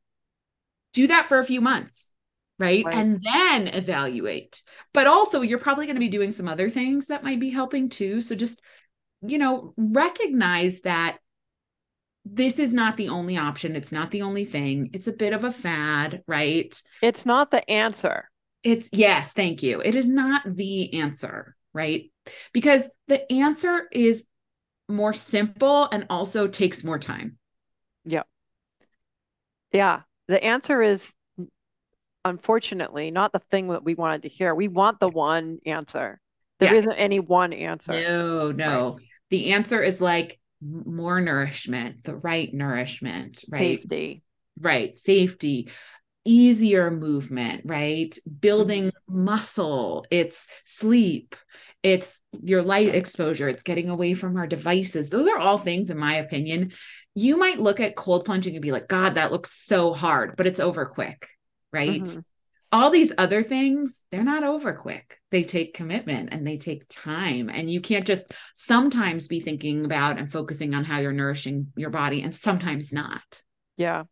do 0.94 1.08
that 1.08 1.28
for 1.28 1.40
a 1.40 1.44
few 1.44 1.62
months 1.62 2.14
right? 2.60 2.84
right? 2.86 2.96
And 2.96 3.24
then 3.24 3.68
evaluate. 3.70 4.62
But 4.94 5.08
also, 5.08 5.42
you're 5.42 5.60
probably 5.60 5.86
going 5.86 5.96
to 5.96 6.02
be 6.02 6.10
doing 6.10 6.32
some 6.32 6.48
other 6.48 6.70
things 6.70 7.08
that 7.08 7.24
might 7.24 7.40
be 7.40 7.50
helping 7.50 7.90
too. 7.90 8.22
So 8.22 8.36
just, 8.36 8.62
you 9.22 9.38
know, 9.38 9.74
recognize 9.78 10.82
that 10.82 11.18
this 12.26 12.60
is 12.60 12.72
not 12.72 12.98
the 12.98 13.10
only 13.10 13.38
option. 13.38 13.76
It's 13.76 13.92
not 13.92 14.12
the 14.12 14.22
only 14.22 14.46
thing. 14.46 14.92
It's 14.94 15.08
a 15.08 15.14
bit 15.14 15.34
of 15.34 15.44
a 15.44 15.52
fad, 15.52 16.22
right? 16.28 16.80
It's 17.02 17.26
not 17.26 17.50
the 17.50 17.68
answer. 17.70 18.30
It's 18.62 18.90
yes, 18.92 19.32
thank 19.32 19.64
you. 19.64 19.82
It 19.82 19.96
is 19.96 20.08
not 20.08 20.42
the 20.46 21.00
answer, 21.00 21.56
right? 21.74 22.12
Because 22.54 22.88
the 23.08 23.32
answer 23.32 23.88
is 23.92 24.26
more 24.90 25.14
simple 25.14 25.88
and 25.92 26.06
also 26.10 26.48
takes 26.48 26.84
more 26.84 27.00
time. 27.00 27.38
Yeah. 28.06 28.24
Yeah. 29.72 30.02
The 30.28 30.44
answer 30.44 30.82
is 30.82 31.14
unfortunately 32.26 33.12
not 33.12 33.32
the 33.32 33.40
thing 33.40 33.68
that 33.68 33.84
we 33.84 33.96
wanted 33.96 34.24
to 34.24 34.30
hear. 34.30 34.54
We 34.54 34.68
want 34.68 35.00
the 35.00 35.10
one 35.10 35.60
answer. 35.66 36.20
There 36.60 36.74
yes. 36.74 36.86
not 36.86 36.96
any 36.98 37.20
one 37.20 37.54
answer. 37.54 37.94
No, 37.94 38.52
no. 38.52 38.98
Right. 38.98 39.06
The 39.30 39.54
answer 39.54 39.82
is 39.82 40.02
like 40.02 40.40
more 40.62 41.22
nourishment, 41.22 42.04
the 42.04 42.16
right 42.16 42.54
nourishment, 42.54 43.44
right? 43.50 43.80
Safety. 43.80 44.24
Right. 44.60 44.98
Safety, 44.98 45.70
easier 46.26 46.92
movement, 46.92 47.62
right? 47.66 48.18
Building 48.40 48.88
mm-hmm. 48.88 49.24
muscle, 49.26 50.06
it's 50.12 50.48
sleep, 50.66 51.36
it's 51.84 52.20
your 52.42 52.62
light 52.62 52.94
exposure, 52.94 53.50
it's 53.50 53.64
getting 53.64 53.90
away 53.90 54.14
from 54.14 54.38
our 54.38 54.48
devices. 54.48 55.10
Those 55.10 55.28
are 55.28 55.40
all 55.40 55.58
things, 55.58 55.90
in 55.90 55.98
my 55.98 56.16
opinion. 56.16 56.74
You 57.16 57.38
might 57.38 57.60
look 57.60 57.80
at 57.80 57.96
cold 57.96 58.26
plunging 58.26 58.56
and 58.56 58.62
be 58.62 58.72
like, 58.72 58.88
God, 58.88 59.16
that 59.16 59.32
looks 59.32 59.52
so 59.52 59.94
hard, 59.94 60.36
but 60.38 60.48
it's 60.48 60.60
over 60.60 60.86
quick 60.86 61.28
right? 61.72 62.04
Mm-hmm. 62.04 62.20
All 62.72 62.92
these 62.92 63.12
other 63.18 63.42
things, 63.42 64.04
they're 64.12 64.24
not 64.24 64.44
over 64.44 64.74
quick. 64.74 65.20
They 65.32 65.44
take 65.44 65.74
commitment 65.74 66.30
and 66.32 66.46
they 66.46 66.58
take 66.58 66.88
time. 66.88 67.50
And 67.50 67.70
you 67.70 67.82
can't 67.82 68.06
just 68.06 68.32
sometimes 68.56 69.28
be 69.28 69.40
thinking 69.40 69.86
about 69.86 70.20
and 70.20 70.32
focusing 70.32 70.76
on 70.76 70.84
how 70.84 71.00
you're 71.00 71.12
nourishing 71.12 71.72
your 71.76 71.90
body 71.90 72.22
and 72.22 72.36
sometimes 72.36 72.94
not. 72.94 73.42
Yeah. 73.76 74.04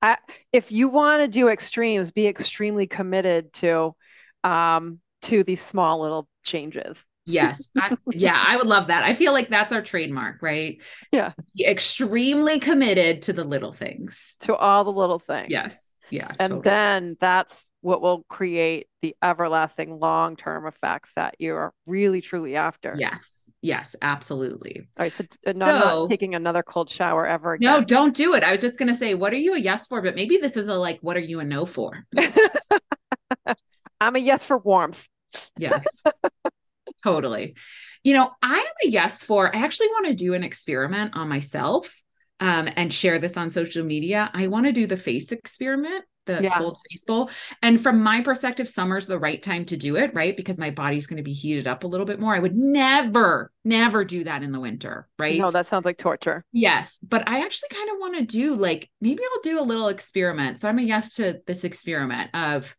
I, 0.00 0.18
if 0.52 0.70
you 0.70 0.88
want 0.88 1.22
to 1.22 1.28
do 1.28 1.48
extremes, 1.48 2.12
be 2.12 2.28
extremely 2.28 2.86
committed 2.86 3.52
to 3.54 3.96
um, 4.44 5.00
to 5.22 5.42
these 5.42 5.62
small 5.62 6.00
little 6.00 6.28
changes. 6.46 7.04
Yes. 7.26 7.70
I, 7.76 7.96
yeah, 8.12 8.42
I 8.46 8.56
would 8.56 8.66
love 8.66 8.86
that. 8.86 9.02
I 9.02 9.14
feel 9.14 9.32
like 9.32 9.48
that's 9.48 9.72
our 9.72 9.82
trademark, 9.82 10.40
right? 10.40 10.80
Yeah. 11.12 11.32
Be 11.56 11.66
extremely 11.66 12.60
committed 12.60 13.22
to 13.22 13.32
the 13.32 13.44
little 13.44 13.72
things. 13.72 14.36
To 14.40 14.54
all 14.54 14.84
the 14.84 14.92
little 14.92 15.18
things. 15.18 15.48
Yes. 15.50 15.84
Yeah. 16.08 16.28
And 16.38 16.50
totally. 16.50 16.62
then 16.62 17.16
that's 17.20 17.64
what 17.80 18.00
will 18.00 18.24
create 18.28 18.86
the 19.02 19.14
everlasting 19.22 19.98
long 19.98 20.36
term 20.36 20.66
effects 20.66 21.10
that 21.16 21.34
you're 21.38 21.72
really 21.84 22.20
truly 22.20 22.56
after. 22.56 22.94
Yes. 22.98 23.50
Yes, 23.60 23.96
absolutely. 24.00 24.88
All 24.98 25.04
right. 25.04 25.12
So, 25.12 25.24
uh, 25.46 25.52
not, 25.52 25.84
not 25.84 26.08
taking 26.08 26.34
another 26.34 26.62
cold 26.62 26.90
shower 26.90 27.26
ever 27.26 27.54
again. 27.54 27.72
No, 27.72 27.80
don't 27.80 28.14
do 28.14 28.34
it. 28.34 28.44
I 28.44 28.52
was 28.52 28.60
just 28.60 28.78
going 28.78 28.88
to 28.88 28.94
say, 28.94 29.14
what 29.14 29.32
are 29.32 29.38
you 29.38 29.54
a 29.54 29.58
yes 29.58 29.86
for? 29.86 30.00
But 30.00 30.14
maybe 30.14 30.36
this 30.36 30.56
is 30.56 30.68
a 30.68 30.74
like, 30.74 31.00
what 31.00 31.16
are 31.16 31.20
you 31.20 31.40
a 31.40 31.44
no 31.44 31.66
for? 31.66 32.04
I'm 34.00 34.14
a 34.14 34.20
yes 34.20 34.44
for 34.44 34.58
warmth. 34.58 35.08
Yes, 35.58 36.02
totally. 37.02 37.54
You 38.04 38.14
know, 38.14 38.30
I'm 38.42 38.66
a 38.84 38.88
yes 38.88 39.22
for, 39.22 39.54
I 39.54 39.60
actually 39.60 39.88
want 39.88 40.06
to 40.06 40.14
do 40.14 40.34
an 40.34 40.44
experiment 40.44 41.16
on 41.16 41.28
myself 41.28 41.94
um, 42.40 42.68
and 42.76 42.92
share 42.92 43.18
this 43.18 43.36
on 43.36 43.50
social 43.50 43.84
media. 43.84 44.30
I 44.32 44.46
want 44.46 44.66
to 44.66 44.72
do 44.72 44.86
the 44.86 44.96
face 44.96 45.32
experiment, 45.32 46.04
the 46.26 46.42
Yeah. 46.42 46.58
cold 46.58 46.78
face 46.88 47.04
bowl. 47.04 47.30
And 47.62 47.80
from 47.80 48.02
my 48.02 48.20
perspective, 48.20 48.68
summer's 48.68 49.06
the 49.06 49.18
right 49.18 49.42
time 49.42 49.64
to 49.66 49.76
do 49.76 49.96
it, 49.96 50.12
right? 50.14 50.36
Because 50.36 50.58
my 50.58 50.70
body's 50.70 51.06
going 51.06 51.16
to 51.16 51.22
be 51.22 51.32
heated 51.32 51.66
up 51.66 51.84
a 51.84 51.86
little 51.86 52.06
bit 52.06 52.20
more. 52.20 52.34
I 52.34 52.38
would 52.38 52.56
never, 52.56 53.50
never 53.64 54.04
do 54.04 54.24
that 54.24 54.42
in 54.42 54.52
the 54.52 54.60
winter, 54.60 55.08
right? 55.18 55.40
No, 55.40 55.50
that 55.50 55.66
sounds 55.66 55.84
like 55.84 55.98
torture. 55.98 56.44
Yes, 56.52 56.98
but 57.02 57.28
I 57.28 57.44
actually 57.44 57.70
kind 57.70 57.90
of 57.90 57.96
want 57.98 58.16
to 58.16 58.24
do 58.24 58.54
like 58.54 58.88
maybe 59.00 59.22
I'll 59.32 59.40
do 59.42 59.60
a 59.60 59.62
little 59.62 59.88
experiment. 59.88 60.58
So 60.58 60.68
I'm 60.68 60.78
a 60.78 60.82
yes 60.82 61.14
to 61.14 61.40
this 61.46 61.64
experiment 61.64 62.30
of 62.34 62.74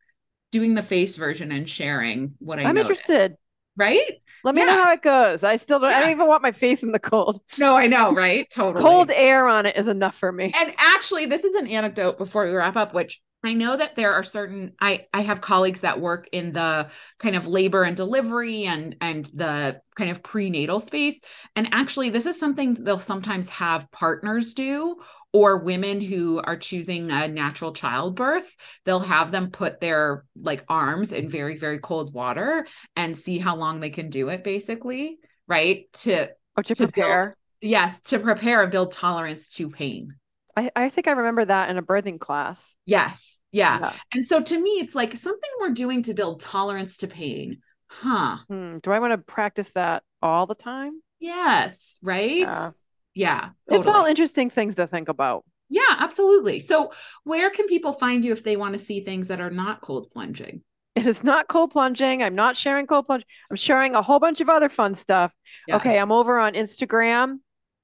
doing 0.51 0.75
the 0.75 0.83
face 0.83 1.15
version 1.15 1.51
and 1.51 1.69
sharing 1.69 2.35
what 2.39 2.59
I 2.59 2.63
I'm 2.63 2.75
noticed, 2.75 3.01
interested. 3.01 3.37
right? 3.75 4.13
Let 4.43 4.55
me 4.55 4.63
know 4.63 4.83
how 4.83 4.91
it 4.93 5.01
goes. 5.01 5.43
I 5.43 5.57
still 5.57 5.79
don't, 5.79 5.91
I 5.91 5.99
don't 5.99 6.11
even 6.11 6.27
want 6.27 6.41
my 6.41 6.51
face 6.51 6.83
in 6.83 6.91
the 6.91 6.99
cold. 6.99 7.41
No, 7.57 7.75
I 7.75 7.87
know, 7.87 8.13
right? 8.13 8.47
Totally. 8.51 8.81
Cold 8.81 9.11
air 9.11 9.47
on 9.47 9.65
it 9.65 9.75
is 9.75 9.87
enough 9.87 10.17
for 10.17 10.31
me. 10.31 10.53
And 10.55 10.73
actually, 10.77 11.25
this 11.25 11.43
is 11.43 11.53
an 11.55 11.67
anecdote 11.67 12.17
before 12.17 12.45
we 12.45 12.51
wrap 12.53 12.75
up, 12.77 12.93
which 12.93 13.21
I 13.43 13.53
know 13.53 13.77
that 13.77 13.95
there 13.95 14.13
are 14.13 14.23
certain 14.23 14.73
I 14.79 15.05
I 15.13 15.21
have 15.21 15.41
colleagues 15.41 15.81
that 15.81 15.99
work 15.99 16.27
in 16.31 16.53
the 16.53 16.89
kind 17.19 17.35
of 17.35 17.45
labor 17.47 17.83
and 17.83 17.95
delivery 17.95 18.65
and 18.65 18.95
and 18.99 19.25
the 19.25 19.81
kind 19.95 20.09
of 20.11 20.23
prenatal 20.23 20.79
space. 20.79 21.21
And 21.55 21.69
actually, 21.71 22.09
this 22.09 22.25
is 22.25 22.39
something 22.39 22.73
they'll 22.75 22.99
sometimes 22.99 23.49
have 23.49 23.91
partners 23.91 24.53
do 24.53 24.97
or 25.33 25.57
women 25.57 25.99
who 26.01 26.39
are 26.41 26.55
choosing 26.57 27.11
a 27.11 27.27
natural 27.27 27.73
childbirth 27.73 28.55
they'll 28.85 28.99
have 29.01 29.31
them 29.31 29.51
put 29.51 29.79
their 29.81 30.25
like 30.35 30.63
arms 30.69 31.11
in 31.11 31.29
very 31.29 31.57
very 31.57 31.79
cold 31.79 32.13
water 32.13 32.65
and 32.95 33.17
see 33.17 33.37
how 33.37 33.55
long 33.55 33.79
they 33.79 33.89
can 33.89 34.09
do 34.09 34.29
it 34.29 34.43
basically 34.43 35.17
right 35.47 35.85
to 35.93 36.27
Or 36.55 36.63
to 36.63 36.75
to 36.75 36.83
build- 36.83 36.93
prepare. 36.93 37.37
yes 37.61 38.01
to 38.01 38.19
prepare 38.19 38.61
and 38.63 38.71
build 38.71 38.91
tolerance 38.91 39.49
to 39.55 39.69
pain 39.69 40.15
I, 40.55 40.71
I 40.75 40.89
think 40.89 41.07
I 41.07 41.11
remember 41.11 41.45
that 41.45 41.69
in 41.69 41.77
a 41.77 41.83
birthing 41.83 42.19
class. 42.19 42.73
Yes. 42.87 43.37
Yeah. 43.51 43.77
Yeah. 43.79 43.93
And 44.11 44.25
so 44.25 44.41
to 44.41 44.59
me, 44.59 44.71
it's 44.79 44.95
like 44.95 45.15
something 45.15 45.49
we're 45.59 45.69
doing 45.69 46.01
to 46.01 46.15
build 46.15 46.39
tolerance 46.39 46.97
to 46.97 47.07
pain. 47.07 47.59
Huh. 47.85 48.37
Hmm, 48.47 48.79
Do 48.79 48.89
I 48.91 48.97
want 48.97 49.11
to 49.13 49.19
practice 49.19 49.69
that 49.75 50.01
all 50.19 50.47
the 50.47 50.55
time? 50.55 50.99
Yes. 51.19 51.99
Right. 52.01 52.39
Yeah. 52.39 52.71
Yeah. 53.17 53.49
It's 53.67 53.87
all 53.87 54.05
interesting 54.05 54.49
things 54.49 54.75
to 54.75 54.87
think 54.87 55.09
about. 55.09 55.43
yeah, 55.69 55.95
absolutely. 55.99 56.59
So 56.59 56.91
where 57.23 57.49
can 57.49 57.67
people 57.67 57.93
find 57.93 58.23
you 58.23 58.31
if 58.31 58.43
they 58.43 58.55
want 58.55 58.73
to 58.73 58.79
see 58.79 59.01
things 59.01 59.27
that 59.27 59.41
are 59.41 59.49
not 59.49 59.81
cold 59.81 60.09
plunging? 60.11 60.61
It 60.95 61.05
is 61.05 61.23
not 61.23 61.47
cold 61.47 61.71
plunging. 61.71 62.23
I'm 62.23 62.35
not 62.35 62.57
sharing 62.57 62.87
cold 62.87 63.05
plunge. 63.05 63.23
I'm 63.51 63.55
sharing 63.55 63.93
a 63.93 64.01
whole 64.01 64.19
bunch 64.19 64.41
of 64.41 64.49
other 64.49 64.69
fun 64.69 64.95
stuff. 64.95 65.31
Okay, 65.71 65.99
I'm 65.99 66.11
over 66.11 66.39
on 66.39 66.53
Instagram 66.53 67.39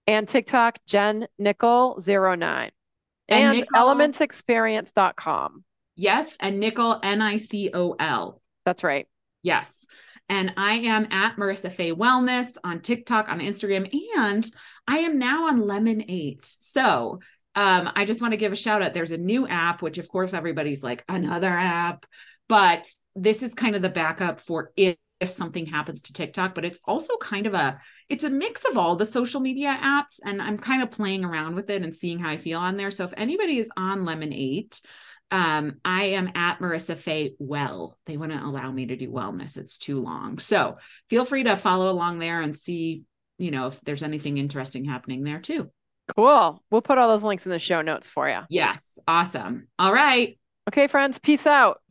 and 0.07 0.27
TikTok, 0.27 0.79
Jen 0.87 1.27
Nicol 1.37 1.99
09 2.07 2.71
And 3.29 3.57
and, 3.57 3.67
elementsexperience.com. 3.75 5.63
Yes. 5.95 6.35
And 6.39 6.59
Nicol 6.59 6.99
N 7.03 7.21
I 7.21 7.37
C 7.37 7.69
O 7.73 7.95
L. 7.99 8.41
That's 8.65 8.83
right. 8.83 9.07
Yes. 9.43 9.85
And 10.29 10.53
I 10.57 10.75
am 10.75 11.07
at 11.11 11.35
Marisa 11.35 11.71
Faye 11.71 11.91
Wellness 11.91 12.55
on 12.63 12.81
TikTok, 12.81 13.29
on 13.29 13.39
Instagram, 13.39 13.93
and 14.17 14.49
I 14.87 14.99
am 14.99 15.19
now 15.19 15.47
on 15.47 15.67
Lemon 15.67 16.03
8. 16.07 16.39
So 16.41 17.19
um, 17.55 17.91
I 17.95 18.05
just 18.05 18.21
want 18.21 18.31
to 18.31 18.37
give 18.37 18.51
a 18.51 18.55
shout 18.55 18.81
out. 18.81 18.93
There's 18.93 19.11
a 19.11 19.17
new 19.17 19.47
app, 19.47 19.81
which 19.81 19.97
of 19.97 20.07
course 20.07 20.33
everybody's 20.33 20.83
like, 20.83 21.03
another 21.07 21.49
app, 21.49 22.05
but 22.47 22.89
this 23.15 23.43
is 23.43 23.53
kind 23.53 23.75
of 23.75 23.81
the 23.81 23.89
backup 23.89 24.41
for 24.41 24.71
if, 24.75 24.95
if 25.19 25.29
something 25.29 25.65
happens 25.65 26.01
to 26.03 26.13
TikTok, 26.13 26.55
but 26.55 26.65
it's 26.65 26.79
also 26.85 27.15
kind 27.17 27.47
of 27.47 27.53
a 27.53 27.79
it's 28.09 28.23
a 28.23 28.29
mix 28.29 28.65
of 28.65 28.77
all 28.77 28.95
the 28.95 29.05
social 29.05 29.39
media 29.39 29.77
apps. 29.81 30.19
And 30.25 30.41
I'm 30.41 30.57
kind 30.57 30.83
of 30.83 30.91
playing 30.91 31.23
around 31.23 31.55
with 31.55 31.69
it 31.69 31.81
and 31.81 31.95
seeing 31.95 32.19
how 32.19 32.29
I 32.29 32.37
feel 32.37 32.59
on 32.59 32.75
there. 32.75 32.91
So 32.91 33.05
if 33.05 33.13
anybody 33.15 33.57
is 33.57 33.71
on 33.77 34.03
Lemon 34.03 34.33
8, 34.33 34.81
um, 35.33 35.77
I 35.83 36.03
am 36.03 36.29
at 36.35 36.59
Marisa 36.59 36.95
Faye 36.95 37.33
Well. 37.39 37.97
They 38.05 38.17
wouldn't 38.17 38.43
allow 38.43 38.71
me 38.71 38.85
to 38.85 38.95
do 38.95 39.09
wellness. 39.09 39.57
It's 39.57 39.79
too 39.79 39.99
long. 39.99 40.37
So 40.37 40.77
feel 41.09 41.25
free 41.25 41.43
to 41.43 41.57
follow 41.57 41.91
along 41.91 42.19
there 42.19 42.39
and 42.39 42.55
see, 42.55 43.01
you 43.39 43.49
know, 43.49 43.67
if 43.67 43.81
there's 43.81 44.03
anything 44.03 44.37
interesting 44.37 44.85
happening 44.85 45.23
there 45.23 45.39
too. 45.39 45.71
Cool. 46.15 46.63
We'll 46.69 46.83
put 46.83 46.99
all 46.99 47.09
those 47.09 47.23
links 47.23 47.47
in 47.47 47.51
the 47.51 47.57
show 47.57 47.81
notes 47.81 48.09
for 48.09 48.29
you. 48.29 48.41
Yes. 48.49 48.99
Awesome. 49.07 49.67
All 49.79 49.91
right. 49.91 50.37
Okay, 50.69 50.85
friends, 50.85 51.17
peace 51.17 51.47
out. 51.47 51.81